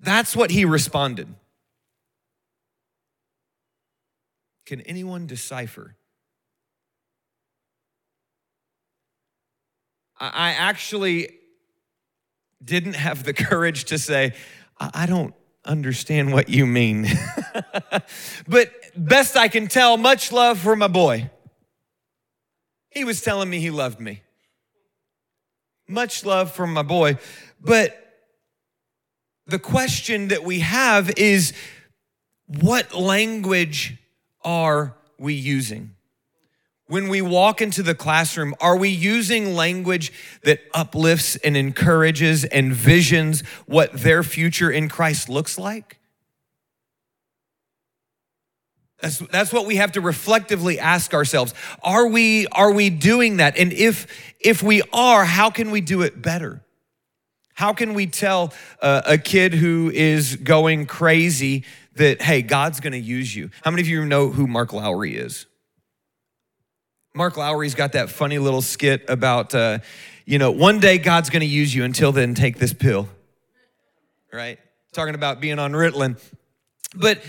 that's 0.01 0.35
what 0.35 0.51
he 0.51 0.65
responded. 0.65 1.29
Can 4.65 4.81
anyone 4.83 5.27
decipher? 5.27 5.97
I 10.21 10.51
actually 10.51 11.31
didn't 12.65 12.95
have 12.95 13.23
the 13.23 13.33
courage 13.35 13.85
to 13.87 13.99
say, 13.99 14.35
I 14.81 15.07
don't 15.07 15.35
understand 15.65 16.33
what 16.33 16.49
you 16.49 16.67
mean. 16.67 17.07
but 18.49 18.73
best 18.97 19.37
I 19.37 19.49
can 19.49 19.67
tell, 19.67 19.97
much 19.97 20.33
love 20.33 20.59
for 20.59 20.77
my 20.77 20.89
boy. 20.89 21.31
He 22.91 23.05
was 23.05 23.21
telling 23.21 23.51
me 23.51 23.61
he 23.61 23.71
loved 23.71 24.01
me. 24.01 24.23
Much 25.87 26.25
love 26.25 26.53
for 26.53 26.67
my 26.67 26.83
boy. 26.83 27.19
But 27.61 27.97
the 29.47 29.59
question 29.59 30.29
that 30.29 30.45
we 30.45 30.61
have 30.61 31.11
is 31.17 31.53
what 32.47 32.95
language 32.95 33.97
are 34.43 34.95
we 35.19 35.35
using? 35.35 35.95
When 36.89 37.09
we 37.09 37.21
walk 37.21 37.61
into 37.61 37.83
the 37.83 37.95
classroom, 37.95 38.55
are 38.61 38.77
we 38.77 38.89
using 38.89 39.55
language 39.55 40.11
that 40.43 40.61
uplifts 40.73 41.37
and 41.37 41.55
encourages 41.55 42.47
and 42.47 42.73
visions 42.73 43.43
what 43.67 43.93
their 43.93 44.23
future 44.23 44.71
in 44.71 44.89
Christ 44.89 45.29
looks 45.29 45.59
like? 45.59 45.99
That's, 49.01 49.19
that's 49.19 49.53
what 49.53 49.67
we 49.67 49.77
have 49.77 49.93
to 49.93 50.01
reflectively 50.01 50.81
ask 50.81 51.13
ourselves. 51.13 51.53
Are 51.83 52.07
we, 52.07 52.47
are 52.49 52.73
we 52.73 52.89
doing 52.89 53.37
that? 53.37 53.59
And 53.59 53.73
if, 53.73 54.07
if 54.41 54.63
we 54.63 54.83
are, 54.91 55.27
how 55.27 55.51
can 55.51 55.71
we 55.71 55.83
do 55.83 56.01
it 56.01 56.21
better? 56.23 56.65
How 57.53 57.75
can 57.75 57.93
we 57.93 58.07
tell 58.07 58.55
uh, 58.81 59.03
a 59.05 59.19
kid 59.19 59.53
who 59.53 59.91
is 59.93 60.37
going 60.37 60.87
crazy 60.87 61.65
that, 61.97 62.23
hey, 62.23 62.41
God's 62.41 62.81
gonna 62.81 62.97
use 62.97 63.37
you? 63.37 63.51
How 63.63 63.71
many 63.71 63.83
of 63.83 63.89
you 63.89 64.07
know 64.07 64.31
who 64.31 64.47
Mark 64.47 64.73
Lowry 64.73 65.17
is? 65.17 65.47
Mark 67.19 67.37
Lowry's 67.37 67.75
got 67.75 67.95
that 67.95 68.11
funny 68.11 68.39
little 68.39 68.63
skit 68.63 69.05
about, 69.09 69.53
uh, 69.53 69.81
you 70.25 70.39
know, 70.39 70.53
one 70.53 70.79
day 70.79 70.99
God's 70.99 71.31
going 71.31 71.41
to 71.41 71.47
use 71.47 71.75
you. 71.75 71.83
Until 71.83 72.13
then, 72.13 72.33
take 72.33 72.59
this 72.59 72.73
pill. 72.73 73.09
Right? 74.33 74.61
Talking 74.93 75.17
about 75.17 75.41
being 75.41 75.59
on 75.59 75.73
Ritalin. 75.73 76.17
But 76.95 77.21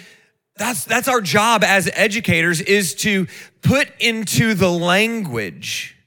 that's 0.57 0.85
that's 0.85 1.07
our 1.07 1.21
job 1.21 1.63
as 1.63 1.89
educators 1.95 2.61
is 2.61 2.93
to 2.95 3.25
put 3.63 3.89
into 3.99 4.53
the 4.53 4.69
language 4.69 5.97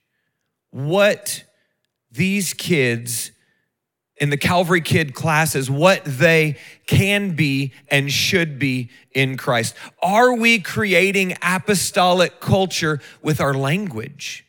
what 0.71 1.43
these 2.13 2.55
kids 2.55 3.32
in 4.17 4.31
the 4.31 4.37
Calvary 4.37 4.81
Kid 4.81 5.15
classes 5.15 5.71
what 5.71 6.05
they 6.05 6.57
can 6.87 7.35
be 7.35 7.73
and 7.89 8.11
should 8.11 8.59
be 8.59 8.91
in 9.13 9.37
Christ. 9.37 9.75
Are 10.03 10.35
we 10.35 10.61
creating 10.61 11.37
apostolic 11.43 12.41
culture 12.41 13.01
with 13.23 13.41
our 13.41 13.55
language? 13.55 14.45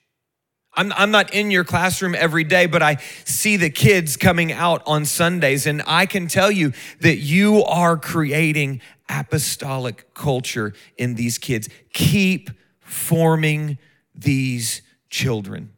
I'm, 0.75 0.91
I'm 0.93 1.11
not 1.11 1.33
in 1.33 1.51
your 1.51 1.63
classroom 1.63 2.15
every 2.15 2.43
day, 2.43 2.65
but 2.65 2.81
I 2.81 2.97
see 3.25 3.57
the 3.57 3.69
kids 3.69 4.17
coming 4.17 4.51
out 4.51 4.81
on 4.85 5.05
Sundays, 5.05 5.67
and 5.67 5.83
I 5.85 6.07
can 6.07 6.27
tell 6.27 6.51
you 6.51 6.73
that 7.01 7.17
you 7.17 7.63
are 7.63 7.95
creating 7.95 8.81
apostolic 9.07 10.13
culture 10.13 10.73
in 10.97 11.15
these 11.15 11.37
kids. 11.37 11.69
Keep 11.93 12.49
forming 12.79 13.77
these 14.15 14.81
children. 15.09 15.73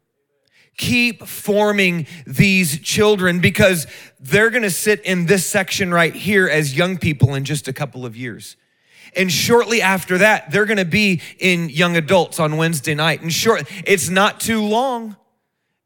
Keep 0.76 1.26
forming 1.26 2.06
these 2.26 2.78
children 2.80 3.40
because 3.40 3.86
they're 4.20 4.50
gonna 4.50 4.70
sit 4.70 5.00
in 5.02 5.26
this 5.26 5.46
section 5.46 5.92
right 5.92 6.14
here 6.14 6.48
as 6.48 6.76
young 6.76 6.98
people 6.98 7.34
in 7.34 7.44
just 7.44 7.68
a 7.68 7.72
couple 7.72 8.04
of 8.04 8.16
years. 8.16 8.56
And 9.14 9.32
shortly 9.32 9.80
after 9.80 10.18
that, 10.18 10.50
they're 10.50 10.66
gonna 10.66 10.84
be 10.84 11.22
in 11.38 11.70
young 11.70 11.96
adults 11.96 12.38
on 12.38 12.56
Wednesday 12.56 12.94
night. 12.94 13.22
And 13.22 13.32
short, 13.32 13.66
it's 13.86 14.08
not 14.10 14.40
too 14.40 14.62
long 14.62 15.16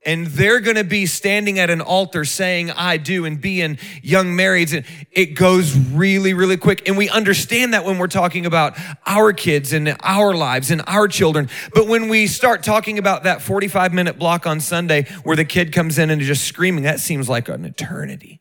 and 0.05 0.27
they're 0.29 0.61
going 0.61 0.77
to 0.77 0.85
be 0.85 1.05
standing 1.05 1.59
at 1.59 1.69
an 1.69 1.81
altar 1.81 2.25
saying 2.25 2.71
i 2.71 2.97
do 2.97 3.25
and 3.25 3.41
being 3.41 3.79
young 4.03 4.29
marrieds. 4.29 4.75
And 4.75 4.87
it 5.11 5.35
goes 5.35 5.77
really 5.77 6.33
really 6.35 6.57
quick. 6.57 6.89
And 6.89 6.97
we 6.97 7.09
understand 7.09 7.75
that 7.75 7.85
when 7.85 7.99
we're 7.99 8.07
talking 8.07 8.47
about 8.47 8.79
our 9.07 9.33
kids 9.33 9.73
and 9.73 9.97
our 10.01 10.35
lives 10.35 10.71
and 10.71 10.83
our 10.87 11.09
children. 11.09 11.49
But 11.75 11.87
when 11.87 12.09
we 12.09 12.27
start 12.27 12.63
talking 12.63 12.99
about 12.99 13.25
that 13.25 13.43
45 13.43 13.93
minute 13.93 14.19
block 14.19 14.47
on 14.47 14.61
sunday 14.61 15.05
where 15.23 15.37
the 15.37 15.45
kid 15.45 15.73
comes 15.73 15.99
in 15.99 16.11
and 16.11 16.21
is 16.21 16.27
just 16.27 16.45
screaming 16.45 16.85
that 16.85 17.01
seems 17.01 17.29
like 17.29 17.49
an 17.49 17.65
eternity. 17.65 18.41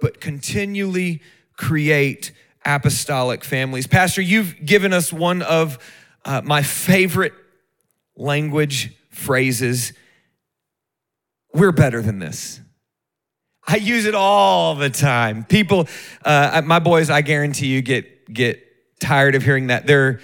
But 0.00 0.20
continually 0.20 1.20
create 1.56 2.30
apostolic 2.64 3.42
families. 3.42 3.88
Pastor 3.88 4.22
you've 4.22 4.64
given 4.64 4.92
us 4.92 5.12
one 5.12 5.42
of 5.42 5.78
uh, 6.24 6.42
my 6.44 6.62
favorite 6.62 7.32
language, 8.18 8.92
phrases. 9.10 9.92
We're 11.54 11.72
better 11.72 12.02
than 12.02 12.18
this. 12.18 12.60
I 13.66 13.76
use 13.76 14.06
it 14.06 14.14
all 14.14 14.74
the 14.74 14.90
time. 14.90 15.44
People, 15.44 15.88
uh, 16.24 16.62
my 16.64 16.78
boys, 16.78 17.10
I 17.10 17.20
guarantee 17.20 17.66
you 17.66 17.82
get 17.82 18.32
get 18.32 18.62
tired 19.00 19.34
of 19.34 19.42
hearing 19.42 19.68
that. 19.68 19.86
Their 19.86 20.20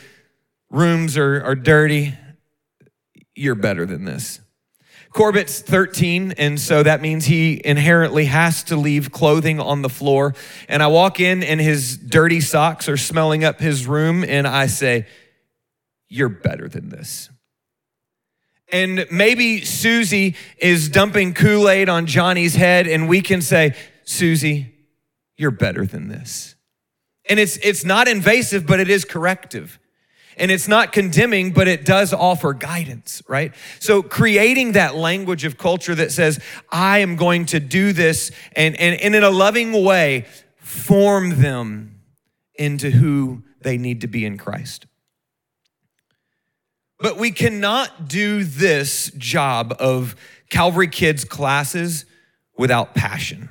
rooms 0.70 1.16
are, 1.16 1.42
are 1.42 1.54
dirty. 1.54 2.14
You're 3.34 3.54
better 3.54 3.86
than 3.86 4.04
this. 4.04 4.40
Corbett's 5.12 5.60
13, 5.60 6.32
and 6.38 6.58
so 6.58 6.82
that 6.82 7.00
means 7.00 7.26
he 7.26 7.60
inherently 7.64 8.24
has 8.24 8.64
to 8.64 8.76
leave 8.76 9.12
clothing 9.12 9.60
on 9.60 9.82
the 9.82 9.88
floor. 9.88 10.34
And 10.68 10.82
I 10.82 10.88
walk 10.88 11.20
in, 11.20 11.44
and 11.44 11.60
his 11.60 11.96
dirty 11.96 12.40
socks 12.40 12.88
are 12.88 12.96
smelling 12.96 13.44
up 13.44 13.60
his 13.60 13.86
room, 13.86 14.24
and 14.24 14.46
I 14.46 14.66
say, 14.66 15.06
You're 16.08 16.28
better 16.28 16.68
than 16.68 16.88
this. 16.88 17.30
And 18.74 19.06
maybe 19.08 19.64
Susie 19.64 20.34
is 20.58 20.88
dumping 20.88 21.32
Kool 21.32 21.70
Aid 21.70 21.88
on 21.88 22.06
Johnny's 22.06 22.56
head, 22.56 22.88
and 22.88 23.08
we 23.08 23.20
can 23.20 23.40
say, 23.40 23.76
Susie, 24.02 24.74
you're 25.36 25.52
better 25.52 25.86
than 25.86 26.08
this. 26.08 26.56
And 27.30 27.38
it's, 27.38 27.56
it's 27.58 27.84
not 27.84 28.08
invasive, 28.08 28.66
but 28.66 28.80
it 28.80 28.90
is 28.90 29.04
corrective. 29.04 29.78
And 30.36 30.50
it's 30.50 30.66
not 30.66 30.90
condemning, 30.90 31.52
but 31.52 31.68
it 31.68 31.84
does 31.84 32.12
offer 32.12 32.52
guidance, 32.52 33.22
right? 33.28 33.54
So 33.78 34.02
creating 34.02 34.72
that 34.72 34.96
language 34.96 35.44
of 35.44 35.56
culture 35.56 35.94
that 35.94 36.10
says, 36.10 36.40
I 36.68 36.98
am 36.98 37.14
going 37.14 37.46
to 37.46 37.60
do 37.60 37.92
this 37.92 38.32
and, 38.56 38.74
and, 38.80 39.00
and 39.00 39.14
in 39.14 39.22
a 39.22 39.30
loving 39.30 39.84
way, 39.84 40.26
form 40.56 41.40
them 41.40 42.00
into 42.56 42.90
who 42.90 43.44
they 43.60 43.78
need 43.78 44.00
to 44.00 44.08
be 44.08 44.24
in 44.24 44.36
Christ. 44.36 44.86
But 46.98 47.18
we 47.18 47.30
cannot 47.30 48.08
do 48.08 48.44
this 48.44 49.10
job 49.18 49.74
of 49.78 50.16
Calvary 50.48 50.88
Kids 50.88 51.24
classes 51.24 52.04
without 52.56 52.94
passion. 52.94 53.50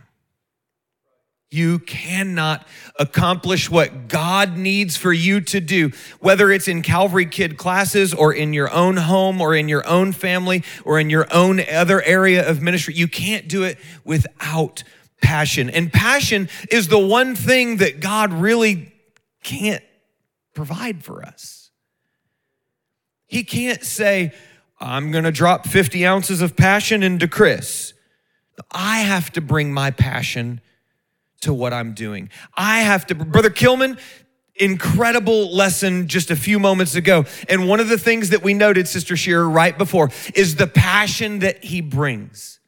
You 1.54 1.78
cannot 1.78 2.68
accomplish 2.98 3.70
what 3.70 4.08
God 4.08 4.58
needs 4.58 4.98
for 4.98 5.14
you 5.14 5.40
to 5.42 5.60
do, 5.60 5.92
whether 6.20 6.52
it's 6.52 6.68
in 6.68 6.82
Calvary 6.82 7.28
Kid 7.28 7.58
classes 7.58 8.12
or 8.12 8.34
in 8.34 8.54
your 8.54 8.72
own 8.72 8.98
home 8.98 9.40
or 9.40 9.54
in 9.54 9.70
your 9.70 9.86
own 9.88 10.14
family 10.14 10.64
or 10.84 11.00
in 11.00 11.12
your 11.12 11.28
own 11.32 11.60
other 11.72 12.02
area 12.02 12.50
of 12.50 12.64
ministry. 12.64 12.96
You 12.96 13.08
can't 13.08 13.48
do 13.48 13.62
it 13.62 13.78
without 14.04 14.84
passion. 15.22 15.70
And 15.70 15.94
passion 15.94 16.50
is 16.72 16.88
the 16.88 16.98
one 16.98 17.36
thing 17.36 17.78
that 17.78 18.00
God 18.00 18.34
really 18.34 18.92
can't 19.44 19.84
provide 20.56 21.04
for 21.04 21.24
us. 21.24 21.63
He 23.34 23.44
can't 23.44 23.84
say, 23.84 24.32
I'm 24.80 25.12
going 25.12 25.24
to 25.24 25.32
drop 25.32 25.66
50 25.66 26.06
ounces 26.06 26.40
of 26.40 26.56
passion 26.56 27.02
into 27.02 27.28
Chris. 27.28 27.96
I 28.70 29.00
have 29.00 29.32
to 29.32 29.42
bring 29.42 29.74
my 29.74 29.90
passion 29.90 30.62
to 31.42 31.52
what 31.52 31.74
I'm 31.74 31.96
doing. 31.96 32.30
I 32.56 32.82
have 32.82 33.08
to, 33.08 33.16
Brother 33.16 33.50
Kilman, 33.50 34.00
incredible 34.54 35.52
lesson 35.52 36.08
just 36.08 36.30
a 36.30 36.36
few 36.36 36.60
moments 36.60 36.94
ago. 36.94 37.26
And 37.50 37.68
one 37.68 37.80
of 37.80 37.90
the 37.90 37.98
things 37.98 38.30
that 38.30 38.44
we 38.44 38.54
noted, 38.54 38.88
Sister 38.88 39.18
Shearer, 39.18 39.50
right 39.50 39.76
before, 39.76 40.12
is 40.36 40.58
the 40.58 40.68
passion 40.68 41.40
that 41.40 41.64
he 41.64 41.82
brings. 41.82 42.60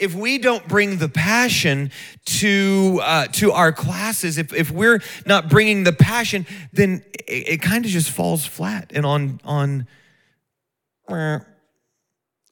If 0.00 0.14
we 0.14 0.38
don't 0.38 0.66
bring 0.66 0.96
the 0.96 1.08
passion 1.08 1.90
to 2.24 3.00
uh, 3.02 3.26
to 3.26 3.52
our 3.52 3.72
classes, 3.72 4.38
if, 4.38 4.52
if 4.52 4.70
we're 4.70 5.02
not 5.26 5.48
bringing 5.48 5.84
the 5.84 5.92
passion, 5.92 6.46
then 6.72 7.04
it, 7.28 7.48
it 7.48 7.62
kind 7.62 7.84
of 7.84 7.90
just 7.90 8.10
falls 8.10 8.46
flat 8.46 8.90
and 8.94 9.04
on 9.04 9.40
on. 9.44 9.86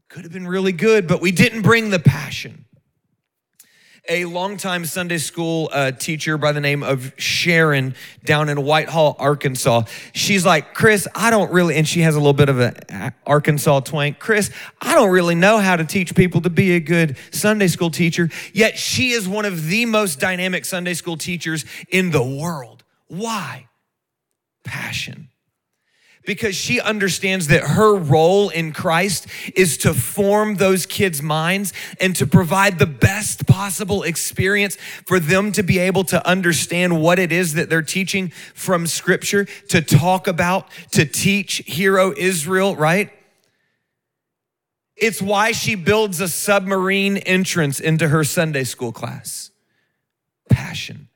Could 0.08 0.24
have 0.24 0.32
been 0.32 0.48
really 0.48 0.72
good, 0.72 1.06
but 1.06 1.20
we 1.20 1.32
didn't 1.32 1.62
bring 1.62 1.90
the 1.90 1.98
passion 1.98 2.64
a 4.08 4.24
longtime 4.24 4.84
Sunday 4.86 5.18
school 5.18 5.68
uh, 5.72 5.92
teacher 5.92 6.38
by 6.38 6.52
the 6.52 6.60
name 6.60 6.82
of 6.82 7.12
Sharon 7.18 7.94
down 8.24 8.48
in 8.48 8.62
Whitehall, 8.62 9.16
Arkansas. 9.18 9.82
She's 10.14 10.46
like, 10.46 10.74
Chris, 10.74 11.06
I 11.14 11.30
don't 11.30 11.52
really, 11.52 11.76
and 11.76 11.86
she 11.86 12.00
has 12.00 12.14
a 12.14 12.18
little 12.18 12.32
bit 12.32 12.48
of 12.48 12.58
an 12.58 13.12
Arkansas 13.26 13.80
twang. 13.80 14.14
Chris, 14.14 14.50
I 14.80 14.94
don't 14.94 15.10
really 15.10 15.34
know 15.34 15.58
how 15.58 15.76
to 15.76 15.84
teach 15.84 16.14
people 16.14 16.40
to 16.42 16.50
be 16.50 16.72
a 16.72 16.80
good 16.80 17.16
Sunday 17.30 17.68
school 17.68 17.90
teacher, 17.90 18.30
yet 18.52 18.78
she 18.78 19.10
is 19.10 19.28
one 19.28 19.44
of 19.44 19.66
the 19.66 19.84
most 19.84 20.20
dynamic 20.20 20.64
Sunday 20.64 20.94
school 20.94 21.16
teachers 21.16 21.64
in 21.90 22.10
the 22.10 22.22
world. 22.22 22.84
Why? 23.08 23.68
Passion 24.64 25.28
because 26.28 26.54
she 26.54 26.78
understands 26.78 27.46
that 27.46 27.62
her 27.62 27.96
role 27.96 28.50
in 28.50 28.70
Christ 28.70 29.26
is 29.54 29.78
to 29.78 29.94
form 29.94 30.56
those 30.56 30.84
kids' 30.84 31.22
minds 31.22 31.72
and 31.98 32.14
to 32.16 32.26
provide 32.26 32.78
the 32.78 32.84
best 32.84 33.46
possible 33.46 34.02
experience 34.02 34.76
for 35.06 35.18
them 35.18 35.52
to 35.52 35.62
be 35.62 35.78
able 35.78 36.04
to 36.04 36.28
understand 36.28 37.00
what 37.00 37.18
it 37.18 37.32
is 37.32 37.54
that 37.54 37.70
they're 37.70 37.80
teaching 37.80 38.28
from 38.52 38.86
Scripture, 38.86 39.46
to 39.70 39.80
talk 39.80 40.26
about, 40.26 40.68
to 40.90 41.06
teach 41.06 41.62
Hero 41.66 42.12
Israel, 42.14 42.76
right? 42.76 43.10
It's 44.96 45.22
why 45.22 45.52
she 45.52 45.76
builds 45.76 46.20
a 46.20 46.28
submarine 46.28 47.16
entrance 47.16 47.80
into 47.80 48.08
her 48.08 48.22
Sunday 48.22 48.64
school 48.64 48.92
class. 48.92 49.50
Passion. 50.50 51.07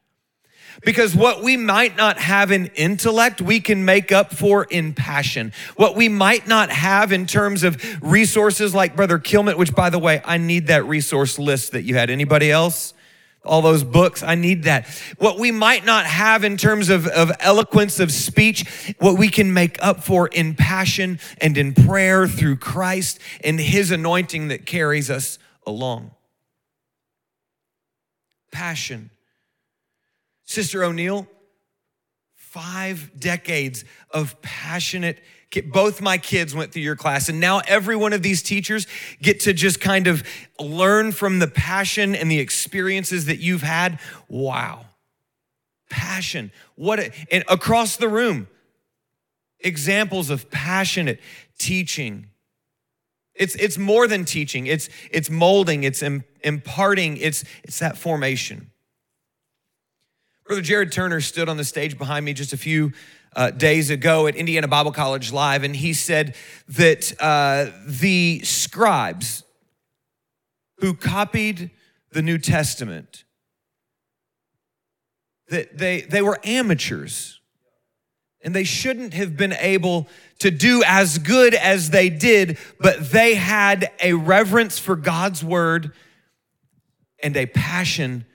Because 0.84 1.14
what 1.14 1.42
we 1.42 1.56
might 1.56 1.96
not 1.96 2.18
have 2.18 2.50
in 2.50 2.66
intellect, 2.74 3.40
we 3.40 3.60
can 3.60 3.84
make 3.84 4.10
up 4.10 4.34
for 4.34 4.64
in 4.64 4.94
passion. 4.94 5.52
What 5.76 5.94
we 5.94 6.08
might 6.08 6.48
not 6.48 6.70
have 6.70 7.12
in 7.12 7.26
terms 7.26 7.62
of 7.62 8.02
resources 8.02 8.74
like 8.74 8.96
Brother 8.96 9.18
Kilman, 9.18 9.56
which 9.56 9.74
by 9.74 9.90
the 9.90 9.98
way, 9.98 10.20
I 10.24 10.38
need 10.38 10.66
that 10.66 10.84
resource 10.84 11.38
list 11.38 11.72
that 11.72 11.82
you 11.82 11.94
had. 11.94 12.10
Anybody 12.10 12.50
else? 12.50 12.94
all 13.44 13.62
those 13.62 13.82
books. 13.82 14.22
I 14.22 14.34
need 14.34 14.64
that. 14.64 14.86
What 15.18 15.38
we 15.38 15.50
might 15.50 15.84
not 15.84 16.06
have 16.06 16.44
in 16.44 16.56
terms 16.56 16.88
of, 16.88 17.06
of 17.08 17.32
eloquence 17.40 17.98
of 17.98 18.12
speech, 18.12 18.94
what 18.98 19.18
we 19.18 19.28
can 19.28 19.52
make 19.52 19.82
up 19.84 20.04
for 20.04 20.28
in 20.28 20.54
passion 20.54 21.18
and 21.40 21.58
in 21.58 21.74
prayer 21.74 22.26
through 22.26 22.56
Christ 22.56 23.18
and 23.42 23.58
His 23.58 23.90
anointing 23.90 24.48
that 24.48 24.64
carries 24.64 25.10
us 25.10 25.38
along. 25.66 26.12
Passion. 28.52 29.10
Sister 30.44 30.84
O'Neill, 30.84 31.26
five 32.34 33.10
decades 33.18 33.84
of 34.10 34.40
passionate 34.42 35.22
both 35.60 36.00
my 36.00 36.16
kids 36.16 36.54
went 36.54 36.72
through 36.72 36.82
your 36.82 36.96
class 36.96 37.28
and 37.28 37.38
now 37.38 37.60
every 37.66 37.94
one 37.94 38.14
of 38.14 38.22
these 38.22 38.42
teachers 38.42 38.86
get 39.20 39.40
to 39.40 39.52
just 39.52 39.80
kind 39.80 40.06
of 40.06 40.22
learn 40.58 41.12
from 41.12 41.40
the 41.40 41.46
passion 41.46 42.14
and 42.14 42.30
the 42.30 42.38
experiences 42.38 43.26
that 43.26 43.38
you've 43.38 43.62
had. 43.62 44.00
Wow. 44.28 44.86
Passion. 45.90 46.52
What 46.74 47.00
a, 47.00 47.12
and 47.30 47.44
across 47.48 47.96
the 47.96 48.08
room 48.08 48.48
examples 49.60 50.30
of 50.30 50.50
passionate 50.50 51.20
teaching. 51.58 52.28
It's 53.34 53.54
it's 53.56 53.76
more 53.78 54.06
than 54.08 54.24
teaching. 54.24 54.66
It's 54.66 54.88
it's 55.10 55.28
molding. 55.28 55.84
It's 55.84 56.02
imparting. 56.42 57.18
It's 57.18 57.44
it's 57.62 57.78
that 57.78 57.98
formation 57.98 58.71
Brother 60.52 60.60
Jared 60.60 60.92
Turner 60.92 61.22
stood 61.22 61.48
on 61.48 61.56
the 61.56 61.64
stage 61.64 61.96
behind 61.96 62.26
me 62.26 62.34
just 62.34 62.52
a 62.52 62.58
few 62.58 62.92
uh, 63.34 63.52
days 63.52 63.88
ago 63.88 64.26
at 64.26 64.36
Indiana 64.36 64.68
Bible 64.68 64.92
College 64.92 65.32
Live, 65.32 65.62
and 65.62 65.74
he 65.74 65.94
said 65.94 66.34
that 66.68 67.10
uh, 67.18 67.70
the 67.86 68.42
scribes 68.44 69.44
who 70.80 70.92
copied 70.92 71.70
the 72.10 72.20
New 72.20 72.36
Testament 72.36 73.24
that 75.48 75.78
they, 75.78 76.02
they 76.02 76.20
were 76.20 76.38
amateurs. 76.44 77.40
and 78.42 78.54
they 78.54 78.64
shouldn't 78.64 79.14
have 79.14 79.38
been 79.38 79.54
able 79.54 80.06
to 80.40 80.50
do 80.50 80.82
as 80.84 81.16
good 81.16 81.54
as 81.54 81.88
they 81.88 82.10
did, 82.10 82.58
but 82.78 83.10
they 83.10 83.36
had 83.36 83.90
a 84.02 84.12
reverence 84.12 84.78
for 84.78 84.96
God's 84.96 85.42
word 85.42 85.92
and 87.22 87.38
a 87.38 87.46
passion 87.46 88.26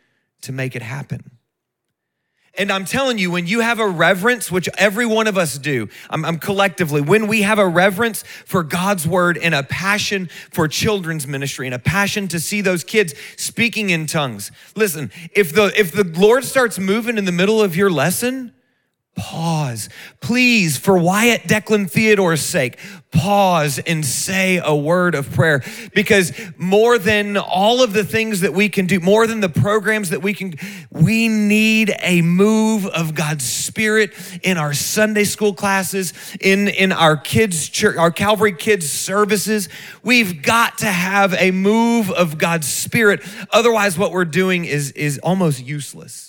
to 0.42 0.52
make 0.52 0.76
it 0.76 0.82
happen. 0.82 1.37
And 2.58 2.72
I'm 2.72 2.86
telling 2.86 3.20
you, 3.20 3.30
when 3.30 3.46
you 3.46 3.60
have 3.60 3.80
a 3.80 3.88
reverence, 3.88 4.52
which 4.52 4.68
every 4.78 5.06
one 5.06 5.28
of 5.28 5.38
us 5.38 5.58
do, 5.58 5.90
I'm, 6.10 6.26
I'm, 6.26 6.40
collectively, 6.40 7.02
when 7.02 7.28
we 7.28 7.44
have 7.44 7.60
a 7.60 7.68
reverence 7.68 8.24
for 8.46 8.64
God's 8.64 9.08
word 9.08 9.38
and 9.38 9.54
a 9.54 9.62
passion 9.62 10.28
for 10.52 10.68
children's 10.68 11.28
ministry 11.28 11.68
and 11.68 11.76
a 11.76 11.80
passion 11.80 12.28
to 12.30 12.40
see 12.40 12.62
those 12.62 12.84
kids 12.84 13.14
speaking 13.38 13.92
in 13.92 14.08
tongues. 14.08 14.52
Listen, 14.76 15.12
if 15.34 15.54
the 15.54 15.72
if 15.80 15.92
the 15.92 16.04
Lord 16.04 16.44
starts 16.46 16.80
moving 16.80 17.18
in 17.18 17.26
the 17.26 17.32
middle 17.32 17.62
of 17.62 17.76
your 17.76 17.92
lesson, 17.92 18.54
pause. 19.18 19.90
Please, 20.22 20.78
for 20.78 20.98
Wyatt 20.98 21.42
Declan 21.44 21.90
Theodore's 21.90 22.42
sake, 22.42 22.78
pause 23.12 23.80
and 23.80 24.06
say 24.06 24.62
a 24.64 24.76
word 24.76 25.16
of 25.16 25.32
prayer 25.32 25.64
because 25.96 26.32
more 26.58 26.98
than 26.98 27.36
all 27.36 27.82
of 27.82 27.94
the 27.94 28.04
things 28.04 28.42
that 28.42 28.54
we 28.54 28.70
can 28.70 28.86
do, 28.86 29.00
more 29.00 29.26
than 29.26 29.40
the 29.40 29.50
programs 29.50 30.12
that 30.12 30.22
we 30.22 30.34
can, 30.34 30.54
we 30.92 31.28
need 31.28 31.94
a 32.02 32.22
move 32.22 32.86
of 32.86 33.16
God's 33.16 33.44
Spirit 33.44 34.14
in 34.44 34.58
our 34.58 34.74
Sunday 34.74 35.24
school 35.24 35.54
classes, 35.54 36.14
in, 36.40 36.68
in 36.68 36.92
our 36.92 37.18
kids' 37.18 37.68
church, 37.68 37.98
our 37.98 38.12
Calvary 38.12 38.54
kids' 38.54 38.90
services. 38.90 39.68
We've 40.04 40.42
got 40.42 40.78
to 40.80 40.88
have 40.88 41.34
a 41.34 41.52
move 41.52 42.12
of 42.12 42.38
God's 42.38 42.68
Spirit. 42.68 43.22
Otherwise, 43.52 43.98
what 43.98 44.12
we're 44.12 44.26
doing 44.26 44.66
is, 44.66 44.92
is 44.92 45.18
almost 45.20 45.66
useless. 45.66 46.27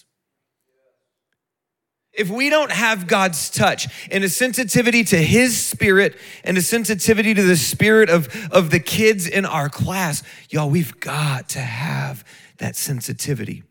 If 2.19 2.29
we 2.29 2.51
don't 2.51 2.73
have 2.73 3.07
God's 3.07 3.49
touch 3.49 3.87
and 4.11 4.25
a 4.25 4.29
sensitivity 4.29 5.05
to 5.05 5.17
His 5.17 5.57
spirit 5.57 6.17
and 6.43 6.59
a 6.59 6.63
sensitivity 6.63 7.33
to 7.33 7.43
the 7.43 7.57
spirit 7.57 8.11
of, 8.11 8.29
of 8.51 8.71
the 8.71 8.81
kids 8.81 9.29
in 9.29 9.47
our 9.47 9.69
class, 9.69 10.25
y'all, 10.51 10.69
we've 10.69 10.99
got 10.99 11.49
to 11.51 11.61
have 11.61 12.25
that 12.59 12.75
sensitivity. 12.75 13.63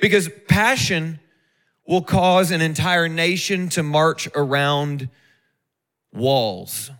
Because 0.00 0.28
passion 0.48 1.20
will 1.86 2.02
cause 2.02 2.50
an 2.50 2.60
entire 2.60 3.08
nation 3.08 3.68
to 3.68 3.84
march 3.84 4.28
around 4.34 5.08
walls 6.12 6.90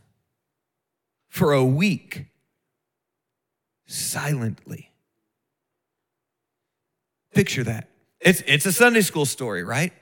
for 1.29 1.53
a 1.53 1.65
week 1.65 2.27
silently. 3.87 4.93
Picture 7.35 7.65
that. 7.65 7.90
It's, 8.21 8.43
it's 8.47 8.67
a 8.67 8.73
Sunday 8.73 9.01
school 9.01 9.25
story, 9.25 9.65
right? 9.65 9.93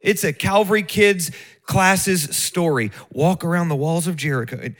It's 0.00 0.22
a 0.22 0.32
Calvary 0.32 0.82
Kids 0.82 1.30
classes 1.64 2.36
story. 2.36 2.92
Walk 3.10 3.44
around 3.44 3.68
the 3.68 3.76
walls 3.76 4.06
of 4.06 4.16
Jericho. 4.16 4.74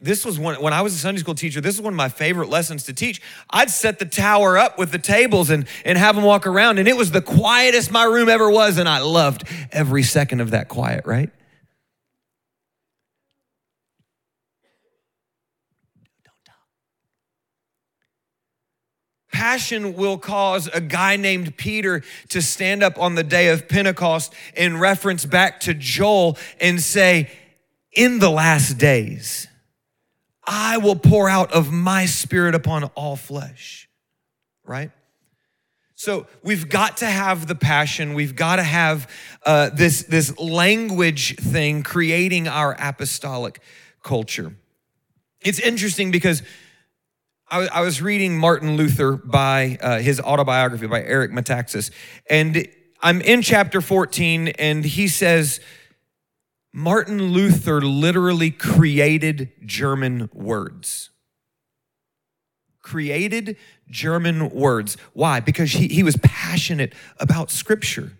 This 0.00 0.24
was 0.24 0.38
one, 0.38 0.60
when 0.62 0.72
I 0.72 0.80
was 0.80 0.94
a 0.94 0.98
Sunday 0.98 1.20
school 1.20 1.34
teacher, 1.34 1.60
this 1.60 1.74
is 1.74 1.82
one 1.82 1.92
of 1.92 1.96
my 1.96 2.08
favorite 2.08 2.48
lessons 2.48 2.84
to 2.84 2.94
teach. 2.94 3.20
I'd 3.50 3.70
set 3.70 3.98
the 3.98 4.06
tower 4.06 4.56
up 4.56 4.78
with 4.78 4.90
the 4.90 4.98
tables 4.98 5.50
and, 5.50 5.66
and 5.84 5.98
have 5.98 6.16
them 6.16 6.24
walk 6.24 6.46
around, 6.46 6.78
and 6.78 6.88
it 6.88 6.96
was 6.96 7.10
the 7.10 7.20
quietest 7.20 7.90
my 7.90 8.04
room 8.04 8.30
ever 8.30 8.50
was, 8.50 8.78
and 8.78 8.88
I 8.88 9.00
loved 9.00 9.44
every 9.70 10.02
second 10.02 10.40
of 10.40 10.52
that 10.52 10.68
quiet, 10.68 11.04
right? 11.04 11.30
Passion 19.44 19.94
will 19.94 20.16
cause 20.16 20.70
a 20.72 20.80
guy 20.80 21.16
named 21.16 21.58
Peter 21.58 22.02
to 22.30 22.40
stand 22.40 22.82
up 22.82 22.98
on 22.98 23.14
the 23.14 23.22
day 23.22 23.48
of 23.48 23.68
Pentecost 23.68 24.32
and 24.56 24.80
reference 24.80 25.26
back 25.26 25.60
to 25.60 25.74
Joel 25.74 26.38
and 26.62 26.80
say, 26.80 27.30
In 27.92 28.20
the 28.20 28.30
last 28.30 28.78
days, 28.78 29.46
I 30.46 30.78
will 30.78 30.96
pour 30.96 31.28
out 31.28 31.52
of 31.52 31.70
my 31.70 32.06
spirit 32.06 32.54
upon 32.54 32.84
all 32.94 33.16
flesh. 33.16 33.86
Right? 34.64 34.90
So 35.94 36.26
we've 36.42 36.70
got 36.70 36.96
to 36.98 37.06
have 37.06 37.46
the 37.46 37.54
passion. 37.54 38.14
We've 38.14 38.34
got 38.34 38.56
to 38.56 38.62
have 38.62 39.10
uh, 39.44 39.68
this, 39.74 40.04
this 40.04 40.38
language 40.38 41.36
thing 41.36 41.82
creating 41.82 42.48
our 42.48 42.74
apostolic 42.80 43.60
culture. 44.02 44.56
It's 45.42 45.60
interesting 45.60 46.10
because 46.10 46.42
I, 47.48 47.82
was 47.82 48.02
reading 48.02 48.38
Martin 48.38 48.76
Luther 48.76 49.12
by 49.12 49.78
uh, 49.80 49.98
his 49.98 50.20
autobiography 50.20 50.86
by 50.86 51.02
Eric 51.02 51.30
Metaxas, 51.30 51.90
and 52.28 52.66
I'm 53.00 53.20
in 53.20 53.42
chapter 53.42 53.80
14, 53.80 54.48
and 54.48 54.84
he 54.84 55.08
says, 55.08 55.60
Martin 56.72 57.22
Luther 57.22 57.80
literally 57.82 58.50
created 58.50 59.52
German 59.64 60.28
words. 60.32 61.10
Created 62.82 63.56
German 63.88 64.50
words. 64.50 64.96
Why? 65.12 65.40
Because 65.40 65.72
he, 65.72 65.86
he 65.88 66.02
was 66.02 66.16
passionate 66.16 66.94
about 67.20 67.50
scripture 67.50 68.12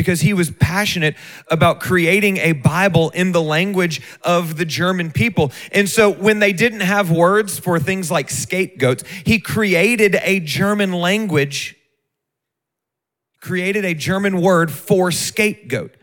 because 0.00 0.22
he 0.22 0.32
was 0.32 0.50
passionate 0.50 1.14
about 1.50 1.78
creating 1.78 2.38
a 2.38 2.52
Bible 2.52 3.10
in 3.10 3.32
the 3.32 3.42
language 3.42 4.00
of 4.22 4.56
the 4.56 4.64
German 4.64 5.10
people. 5.10 5.52
And 5.72 5.90
so 5.90 6.10
when 6.10 6.38
they 6.38 6.54
didn't 6.54 6.80
have 6.80 7.10
words 7.10 7.58
for 7.58 7.78
things 7.78 8.10
like 8.10 8.30
scapegoats, 8.30 9.04
he 9.26 9.38
created 9.38 10.16
a 10.22 10.40
German 10.40 10.90
language, 10.90 11.76
created 13.42 13.84
a 13.84 13.92
German 13.92 14.40
word 14.40 14.72
for 14.72 15.12
scapegoat. 15.12 15.94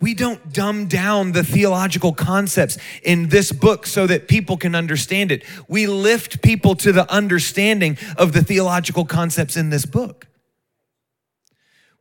We 0.00 0.14
don't 0.14 0.52
dumb 0.52 0.88
down 0.88 1.30
the 1.30 1.44
theological 1.44 2.12
concepts 2.12 2.78
in 3.04 3.28
this 3.28 3.52
book 3.52 3.86
so 3.86 4.08
that 4.08 4.26
people 4.26 4.56
can 4.56 4.74
understand 4.74 5.30
it. 5.30 5.44
We 5.68 5.86
lift 5.86 6.42
people 6.42 6.74
to 6.74 6.90
the 6.90 7.08
understanding 7.08 7.96
of 8.16 8.32
the 8.32 8.42
theological 8.42 9.04
concepts 9.04 9.56
in 9.56 9.70
this 9.70 9.86
book. 9.86 10.26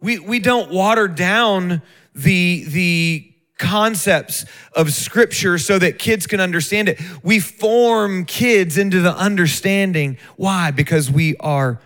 We, 0.01 0.19
we 0.19 0.39
don't 0.39 0.71
water 0.71 1.07
down 1.07 1.81
the, 2.13 2.65
the 2.65 3.33
concepts 3.57 4.45
of 4.75 4.91
scripture 4.91 5.59
so 5.59 5.77
that 5.77 5.99
kids 5.99 6.25
can 6.25 6.39
understand 6.39 6.89
it. 6.89 6.99
We 7.23 7.39
form 7.39 8.25
kids 8.25 8.77
into 8.77 9.01
the 9.01 9.15
understanding. 9.15 10.17
Why? 10.35 10.71
Because 10.71 11.11
we 11.11 11.37
are 11.37 11.79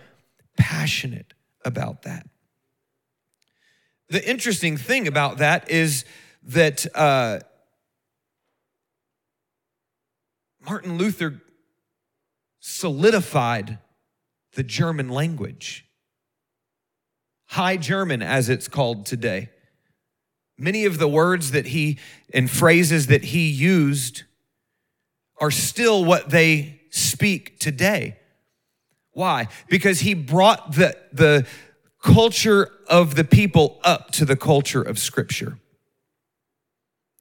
passionate 0.56 1.34
about 1.64 2.02
that. 2.02 2.26
The 4.08 4.26
interesting 4.26 4.76
thing 4.76 5.06
about 5.06 5.38
that 5.38 5.70
is 5.70 6.04
that 6.44 6.86
uh, 6.94 7.40
Martin 10.64 10.96
Luther 10.96 11.42
solidified 12.60 13.78
the 14.54 14.62
German 14.62 15.08
language. 15.08 15.85
High 17.46 17.76
German, 17.76 18.22
as 18.22 18.48
it's 18.48 18.68
called 18.68 19.06
today. 19.06 19.50
Many 20.58 20.84
of 20.84 20.98
the 20.98 21.08
words 21.08 21.50
that 21.50 21.66
he 21.66 21.98
and 22.32 22.50
phrases 22.50 23.08
that 23.08 23.24
he 23.24 23.48
used 23.48 24.24
are 25.38 25.50
still 25.50 26.04
what 26.04 26.30
they 26.30 26.80
speak 26.90 27.58
today. 27.58 28.16
Why? 29.12 29.48
Because 29.68 30.00
he 30.00 30.14
brought 30.14 30.72
the, 30.72 30.96
the 31.12 31.46
culture 32.02 32.70
of 32.88 33.14
the 33.14 33.24
people 33.24 33.80
up 33.84 34.10
to 34.12 34.24
the 34.24 34.36
culture 34.36 34.82
of 34.82 34.98
Scripture. 34.98 35.58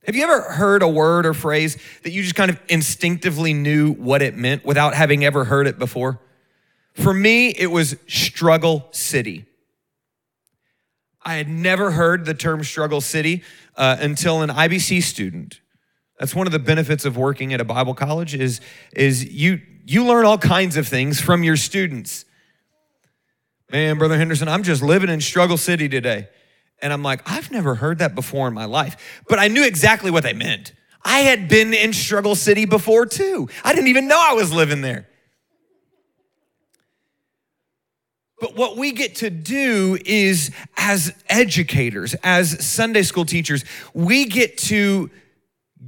Have 0.06 0.16
you 0.16 0.24
ever 0.24 0.42
heard 0.42 0.84
a 0.84 0.88
word 0.88 1.26
or 1.26 1.34
phrase 1.34 1.78
that 2.04 2.12
you 2.12 2.22
just 2.22 2.36
kind 2.36 2.52
of 2.52 2.60
instinctively 2.70 3.54
knew 3.54 3.92
what 3.94 4.22
it 4.22 4.36
meant 4.36 4.64
without 4.64 4.94
having 4.94 5.26
ever 5.26 5.46
heard 5.46 5.68
it 5.68 5.80
before? 5.80 6.20
For 6.94 7.14
me, 7.14 7.50
it 7.50 7.68
was 7.68 7.98
struggle 8.08 8.88
city. 8.92 9.46
I 11.26 11.36
had 11.36 11.50
never 11.50 11.92
heard 11.92 12.26
the 12.26 12.36
term 12.36 12.64
struggle 12.64 13.02
city 13.02 13.44
uh, 13.76 13.98
until 14.00 14.44
an 14.44 14.50
IBC 14.50 15.02
student. 15.02 15.60
That's 16.20 16.36
one 16.36 16.46
of 16.46 16.54
the 16.54 16.60
benefits 16.60 17.04
of 17.04 17.18
working 17.18 17.52
at 17.54 17.60
a 17.60 17.66
Bible 17.66 17.96
college 17.96 18.36
is, 18.36 18.62
is 18.96 19.26
you, 19.26 19.60
you 19.86 20.06
learn 20.06 20.26
all 20.26 20.38
kinds 20.38 20.78
of 20.78 20.88
things 20.88 21.20
from 21.20 21.44
your 21.44 21.58
students. 21.58 22.26
Man, 23.72 23.98
Brother 23.98 24.18
Henderson, 24.18 24.48
I'm 24.48 24.64
just 24.64 24.84
living 24.84 25.10
in 25.10 25.20
struggle 25.20 25.58
city 25.58 25.90
today. 25.90 26.30
And 26.82 26.94
I'm 26.94 27.02
like, 27.04 27.22
I've 27.30 27.52
never 27.52 27.76
heard 27.76 27.98
that 28.00 28.14
before 28.14 28.48
in 28.48 28.54
my 28.54 28.66
life. 28.66 29.24
But 29.28 29.40
I 29.40 29.48
knew 29.48 29.66
exactly 29.66 30.12
what 30.12 30.24
they 30.24 30.34
meant. 30.34 30.74
I 31.04 31.20
had 31.20 31.50
been 31.50 31.74
in 31.74 31.92
struggle 31.94 32.36
city 32.36 32.66
before 32.66 33.06
too. 33.06 33.50
I 33.64 33.74
didn't 33.74 33.88
even 33.88 34.08
know 34.08 34.20
I 34.20 34.34
was 34.34 34.54
living 34.54 34.82
there. 34.82 35.08
But 38.46 38.56
what 38.56 38.78
we 38.78 38.92
get 38.92 39.16
to 39.16 39.32
do 39.32 39.98
is, 40.06 40.52
as 40.78 41.12
educators, 41.28 42.14
as 42.22 42.64
Sunday 42.64 43.02
school 43.02 43.26
teachers, 43.26 43.66
we 43.96 44.26
get 44.26 44.60
to 44.60 45.10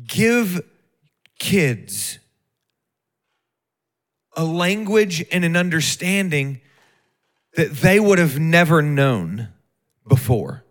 give 0.08 0.62
kids 1.38 2.18
a 4.36 4.44
language 4.44 5.24
and 5.32 5.46
an 5.46 5.56
understanding 5.56 6.60
that 7.54 7.74
they 7.74 8.00
would 8.00 8.18
have 8.18 8.40
never 8.40 8.82
known 8.82 9.50
before. 10.08 10.64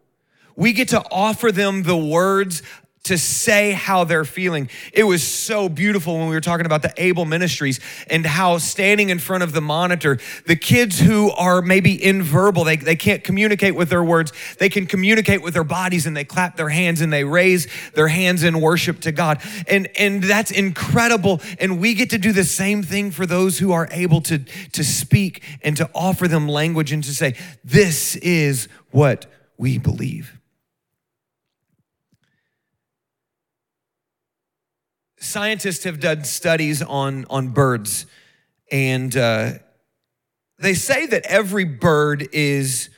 We 0.56 0.72
get 0.72 0.88
to 0.88 1.04
offer 1.12 1.52
them 1.52 1.84
the 1.84 1.96
words 1.96 2.64
to 3.06 3.18
say 3.18 3.72
how 3.72 4.04
they're 4.04 4.24
feeling. 4.24 4.68
It 4.92 5.04
was 5.04 5.22
so 5.22 5.68
beautiful 5.68 6.18
when 6.18 6.28
we 6.28 6.34
were 6.34 6.40
talking 6.40 6.66
about 6.66 6.82
the 6.82 6.92
Able 6.96 7.24
Ministries 7.24 7.80
and 8.08 8.24
how 8.26 8.58
standing 8.58 9.10
in 9.10 9.18
front 9.18 9.42
of 9.42 9.52
the 9.52 9.60
monitor, 9.60 10.18
the 10.46 10.56
kids 10.56 11.00
who 11.00 11.30
are 11.32 11.62
maybe 11.62 11.96
inverbal, 11.96 12.64
they, 12.64 12.76
they 12.76 12.96
can't 12.96 13.24
communicate 13.24 13.74
with 13.74 13.88
their 13.88 14.04
words, 14.04 14.32
they 14.58 14.68
can 14.68 14.86
communicate 14.86 15.42
with 15.42 15.54
their 15.54 15.64
bodies 15.64 16.06
and 16.06 16.16
they 16.16 16.24
clap 16.24 16.56
their 16.56 16.68
hands 16.68 17.00
and 17.00 17.12
they 17.12 17.24
raise 17.24 17.68
their 17.94 18.08
hands 18.08 18.42
in 18.42 18.60
worship 18.60 19.00
to 19.00 19.12
God. 19.12 19.40
And, 19.68 19.88
and 19.98 20.22
that's 20.22 20.50
incredible. 20.50 21.40
And 21.58 21.80
we 21.80 21.94
get 21.94 22.10
to 22.10 22.18
do 22.18 22.32
the 22.32 22.44
same 22.44 22.82
thing 22.82 23.10
for 23.10 23.26
those 23.26 23.58
who 23.58 23.72
are 23.72 23.88
able 23.90 24.20
to, 24.22 24.38
to 24.38 24.84
speak 24.84 25.42
and 25.62 25.76
to 25.76 25.88
offer 25.94 26.28
them 26.28 26.48
language 26.48 26.92
and 26.92 27.02
to 27.04 27.14
say, 27.14 27.34
this 27.64 28.16
is 28.16 28.68
what 28.90 29.26
we 29.56 29.78
believe. 29.78 30.35
Scientists 35.26 35.84
have 35.84 36.00
done 36.00 36.24
studies 36.24 36.82
on, 36.82 37.26
on 37.28 37.48
birds, 37.48 38.06
and 38.70 39.16
uh, 39.16 39.52
they 40.58 40.74
say 40.74 41.06
that 41.06 41.24
every 41.26 41.64
bird 41.64 42.28
is 42.32 42.90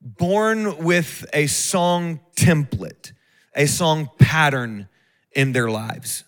born 0.00 0.84
with 0.84 1.24
a 1.32 1.46
song 1.46 2.20
template, 2.36 3.12
a 3.54 3.66
song 3.66 4.10
pattern 4.18 4.88
in 5.32 5.52
their 5.52 5.70
lives. 5.70 6.24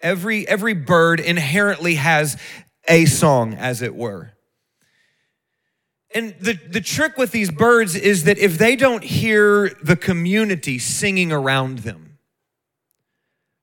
Every, 0.00 0.46
every 0.46 0.74
bird 0.74 1.20
inherently 1.20 1.96
has 1.96 2.40
a 2.86 3.04
song, 3.06 3.54
as 3.54 3.82
it 3.82 3.94
were. 3.94 4.32
And 6.14 6.34
the, 6.40 6.54
the 6.54 6.80
trick 6.80 7.18
with 7.18 7.32
these 7.32 7.50
birds 7.50 7.94
is 7.94 8.24
that 8.24 8.38
if 8.38 8.56
they 8.56 8.76
don't 8.76 9.04
hear 9.04 9.70
the 9.82 9.96
community 9.96 10.78
singing 10.78 11.32
around 11.32 11.80
them, 11.80 12.18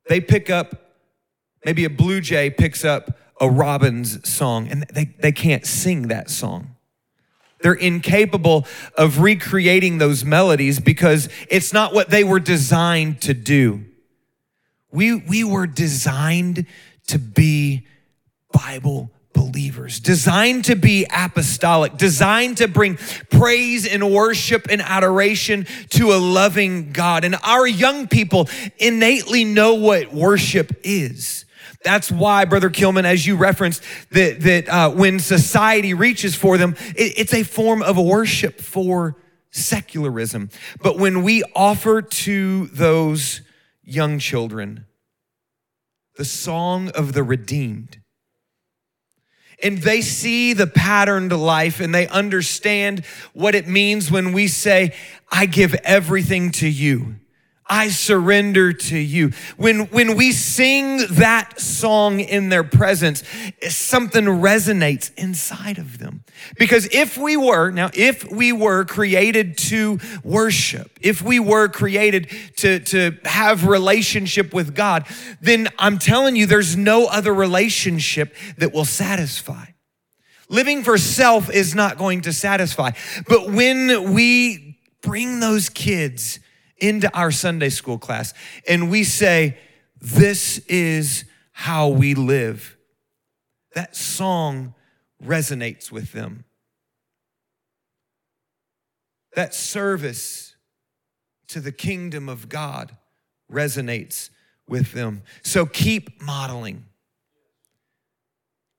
they 0.07 0.21
pick 0.21 0.49
up 0.49 0.84
Maybe 1.65 1.83
a 1.83 1.89
blue 1.89 2.21
jay 2.21 2.49
picks 2.49 2.85
up 2.85 3.17
a 3.41 3.49
robin's 3.49 4.27
song 4.27 4.69
and 4.69 4.83
they, 4.93 5.05
they 5.19 5.31
can't 5.31 5.65
sing 5.65 6.07
that 6.07 6.29
song. 6.29 6.75
They're 7.61 7.73
incapable 7.73 8.67
of 8.95 9.19
recreating 9.19 9.97
those 9.97 10.23
melodies 10.23 10.79
because 10.79 11.27
it's 11.49 11.73
not 11.73 11.93
what 11.93 12.11
they 12.11 12.23
were 12.23 12.39
designed 12.39 13.21
to 13.21 13.33
do. 13.33 13.83
We, 14.91 15.15
we 15.15 15.43
were 15.43 15.65
designed 15.65 16.67
to 17.07 17.17
be 17.17 17.87
Bible 18.51 19.11
believers, 19.33 19.99
designed 19.99 20.65
to 20.65 20.75
be 20.75 21.05
apostolic, 21.11 21.97
designed 21.97 22.57
to 22.57 22.67
bring 22.67 22.97
praise 23.29 23.85
and 23.85 24.13
worship 24.13 24.67
and 24.69 24.81
adoration 24.81 25.65
to 25.89 26.13
a 26.13 26.17
loving 26.17 26.91
God. 26.91 27.25
And 27.25 27.35
our 27.43 27.67
young 27.67 28.07
people 28.07 28.47
innately 28.77 29.43
know 29.43 29.73
what 29.73 30.13
worship 30.13 30.71
is. 30.83 31.44
That's 31.85 32.11
why, 32.11 32.45
Brother 32.45 32.71
Kilman, 32.71 33.05
as 33.05 33.27
you 33.27 33.35
referenced, 33.35 33.83
that, 34.09 34.41
that 34.41 34.67
uh, 34.67 34.89
when 34.89 35.19
society 35.19 35.93
reaches 35.93 36.35
for 36.35 36.57
them, 36.57 36.75
it, 36.95 37.13
it's 37.17 37.33
a 37.33 37.43
form 37.43 37.83
of 37.83 37.95
worship 37.97 38.59
for 38.59 39.15
secularism. 39.51 40.49
But 40.81 40.97
when 40.97 41.21
we 41.21 41.43
offer 41.55 42.01
to 42.01 42.65
those 42.67 43.41
young 43.83 44.17
children 44.17 44.87
the 46.17 46.25
song 46.25 46.89
of 46.89 47.13
the 47.13 47.23
redeemed, 47.23 48.01
and 49.61 49.77
they 49.77 50.01
see 50.01 50.53
the 50.53 50.67
patterned 50.67 51.31
life 51.31 51.79
and 51.79 51.93
they 51.93 52.07
understand 52.07 53.05
what 53.33 53.53
it 53.53 53.67
means 53.67 54.09
when 54.09 54.33
we 54.33 54.47
say, 54.47 54.95
I 55.31 55.45
give 55.45 55.75
everything 55.83 56.51
to 56.53 56.67
you. 56.67 57.17
I 57.67 57.89
surrender 57.89 58.73
to 58.73 58.97
you. 58.97 59.31
When, 59.57 59.87
when 59.87 60.15
we 60.15 60.31
sing 60.31 60.99
that 61.15 61.59
song 61.59 62.19
in 62.19 62.49
their 62.49 62.63
presence, 62.63 63.23
something 63.67 64.25
resonates 64.25 65.11
inside 65.17 65.79
of 65.79 65.97
them. 65.97 66.23
Because 66.59 66.87
if 66.91 67.17
we 67.17 67.35
were, 67.35 67.71
now, 67.71 67.89
if 67.95 68.29
we 68.29 68.51
were 68.51 68.85
created 68.85 69.57
to 69.57 69.99
worship, 70.23 70.91
if 71.01 71.23
we 71.23 71.39
were 71.39 71.67
created 71.67 72.29
to, 72.57 72.79
to 72.81 73.17
have 73.25 73.65
relationship 73.65 74.53
with 74.53 74.75
God, 74.75 75.07
then 75.41 75.67
I'm 75.79 75.97
telling 75.97 76.35
you, 76.35 76.45
there's 76.45 76.77
no 76.77 77.07
other 77.07 77.33
relationship 77.33 78.35
that 78.59 78.73
will 78.73 78.85
satisfy. 78.85 79.65
Living 80.49 80.83
for 80.83 80.99
self 80.99 81.49
is 81.49 81.73
not 81.73 81.97
going 81.97 82.21
to 82.21 82.33
satisfy. 82.33 82.91
But 83.27 83.49
when 83.49 84.13
we 84.13 84.77
bring 85.01 85.39
those 85.39 85.69
kids 85.69 86.39
into 86.77 87.13
our 87.17 87.31
Sunday 87.31 87.69
school 87.69 87.97
class 87.97 88.33
and 88.67 88.89
we 88.89 89.03
say, 89.03 89.57
This 89.99 90.59
is 90.67 91.25
how 91.51 91.87
we 91.87 92.15
live, 92.15 92.77
that 93.73 93.95
song 93.95 94.73
resonates 95.23 95.91
with 95.91 96.11
them. 96.11 96.43
That 99.35 99.53
service 99.53 100.55
to 101.47 101.59
the 101.59 101.71
kingdom 101.71 102.29
of 102.29 102.49
God 102.49 102.95
resonates 103.51 104.29
with 104.67 104.93
them. 104.93 105.23
So 105.43 105.65
keep 105.65 106.21
modeling, 106.21 106.85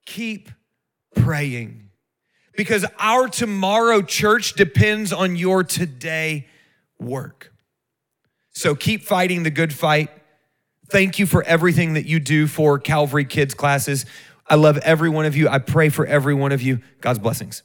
keep 0.04 0.50
praying, 1.14 1.90
because 2.56 2.86
our 2.98 3.28
tomorrow 3.28 4.02
church 4.02 4.54
depends 4.54 5.12
on 5.12 5.36
your 5.36 5.62
today 5.62 6.46
work. 6.98 7.52
So 8.56 8.74
keep 8.74 9.02
fighting 9.02 9.42
the 9.42 9.50
good 9.50 9.70
fight. 9.70 10.08
Thank 10.88 11.18
you 11.18 11.26
for 11.26 11.42
everything 11.42 11.92
that 11.92 12.06
you 12.06 12.18
do 12.18 12.46
for 12.46 12.78
Calvary 12.78 13.26
Kids 13.26 13.52
classes. 13.52 14.06
I 14.48 14.54
love 14.54 14.78
every 14.78 15.10
one 15.10 15.26
of 15.26 15.36
you. 15.36 15.46
I 15.46 15.58
pray 15.58 15.90
for 15.90 16.06
every 16.06 16.32
one 16.32 16.52
of 16.52 16.62
you. 16.62 16.80
God's 17.02 17.18
blessings. 17.18 17.62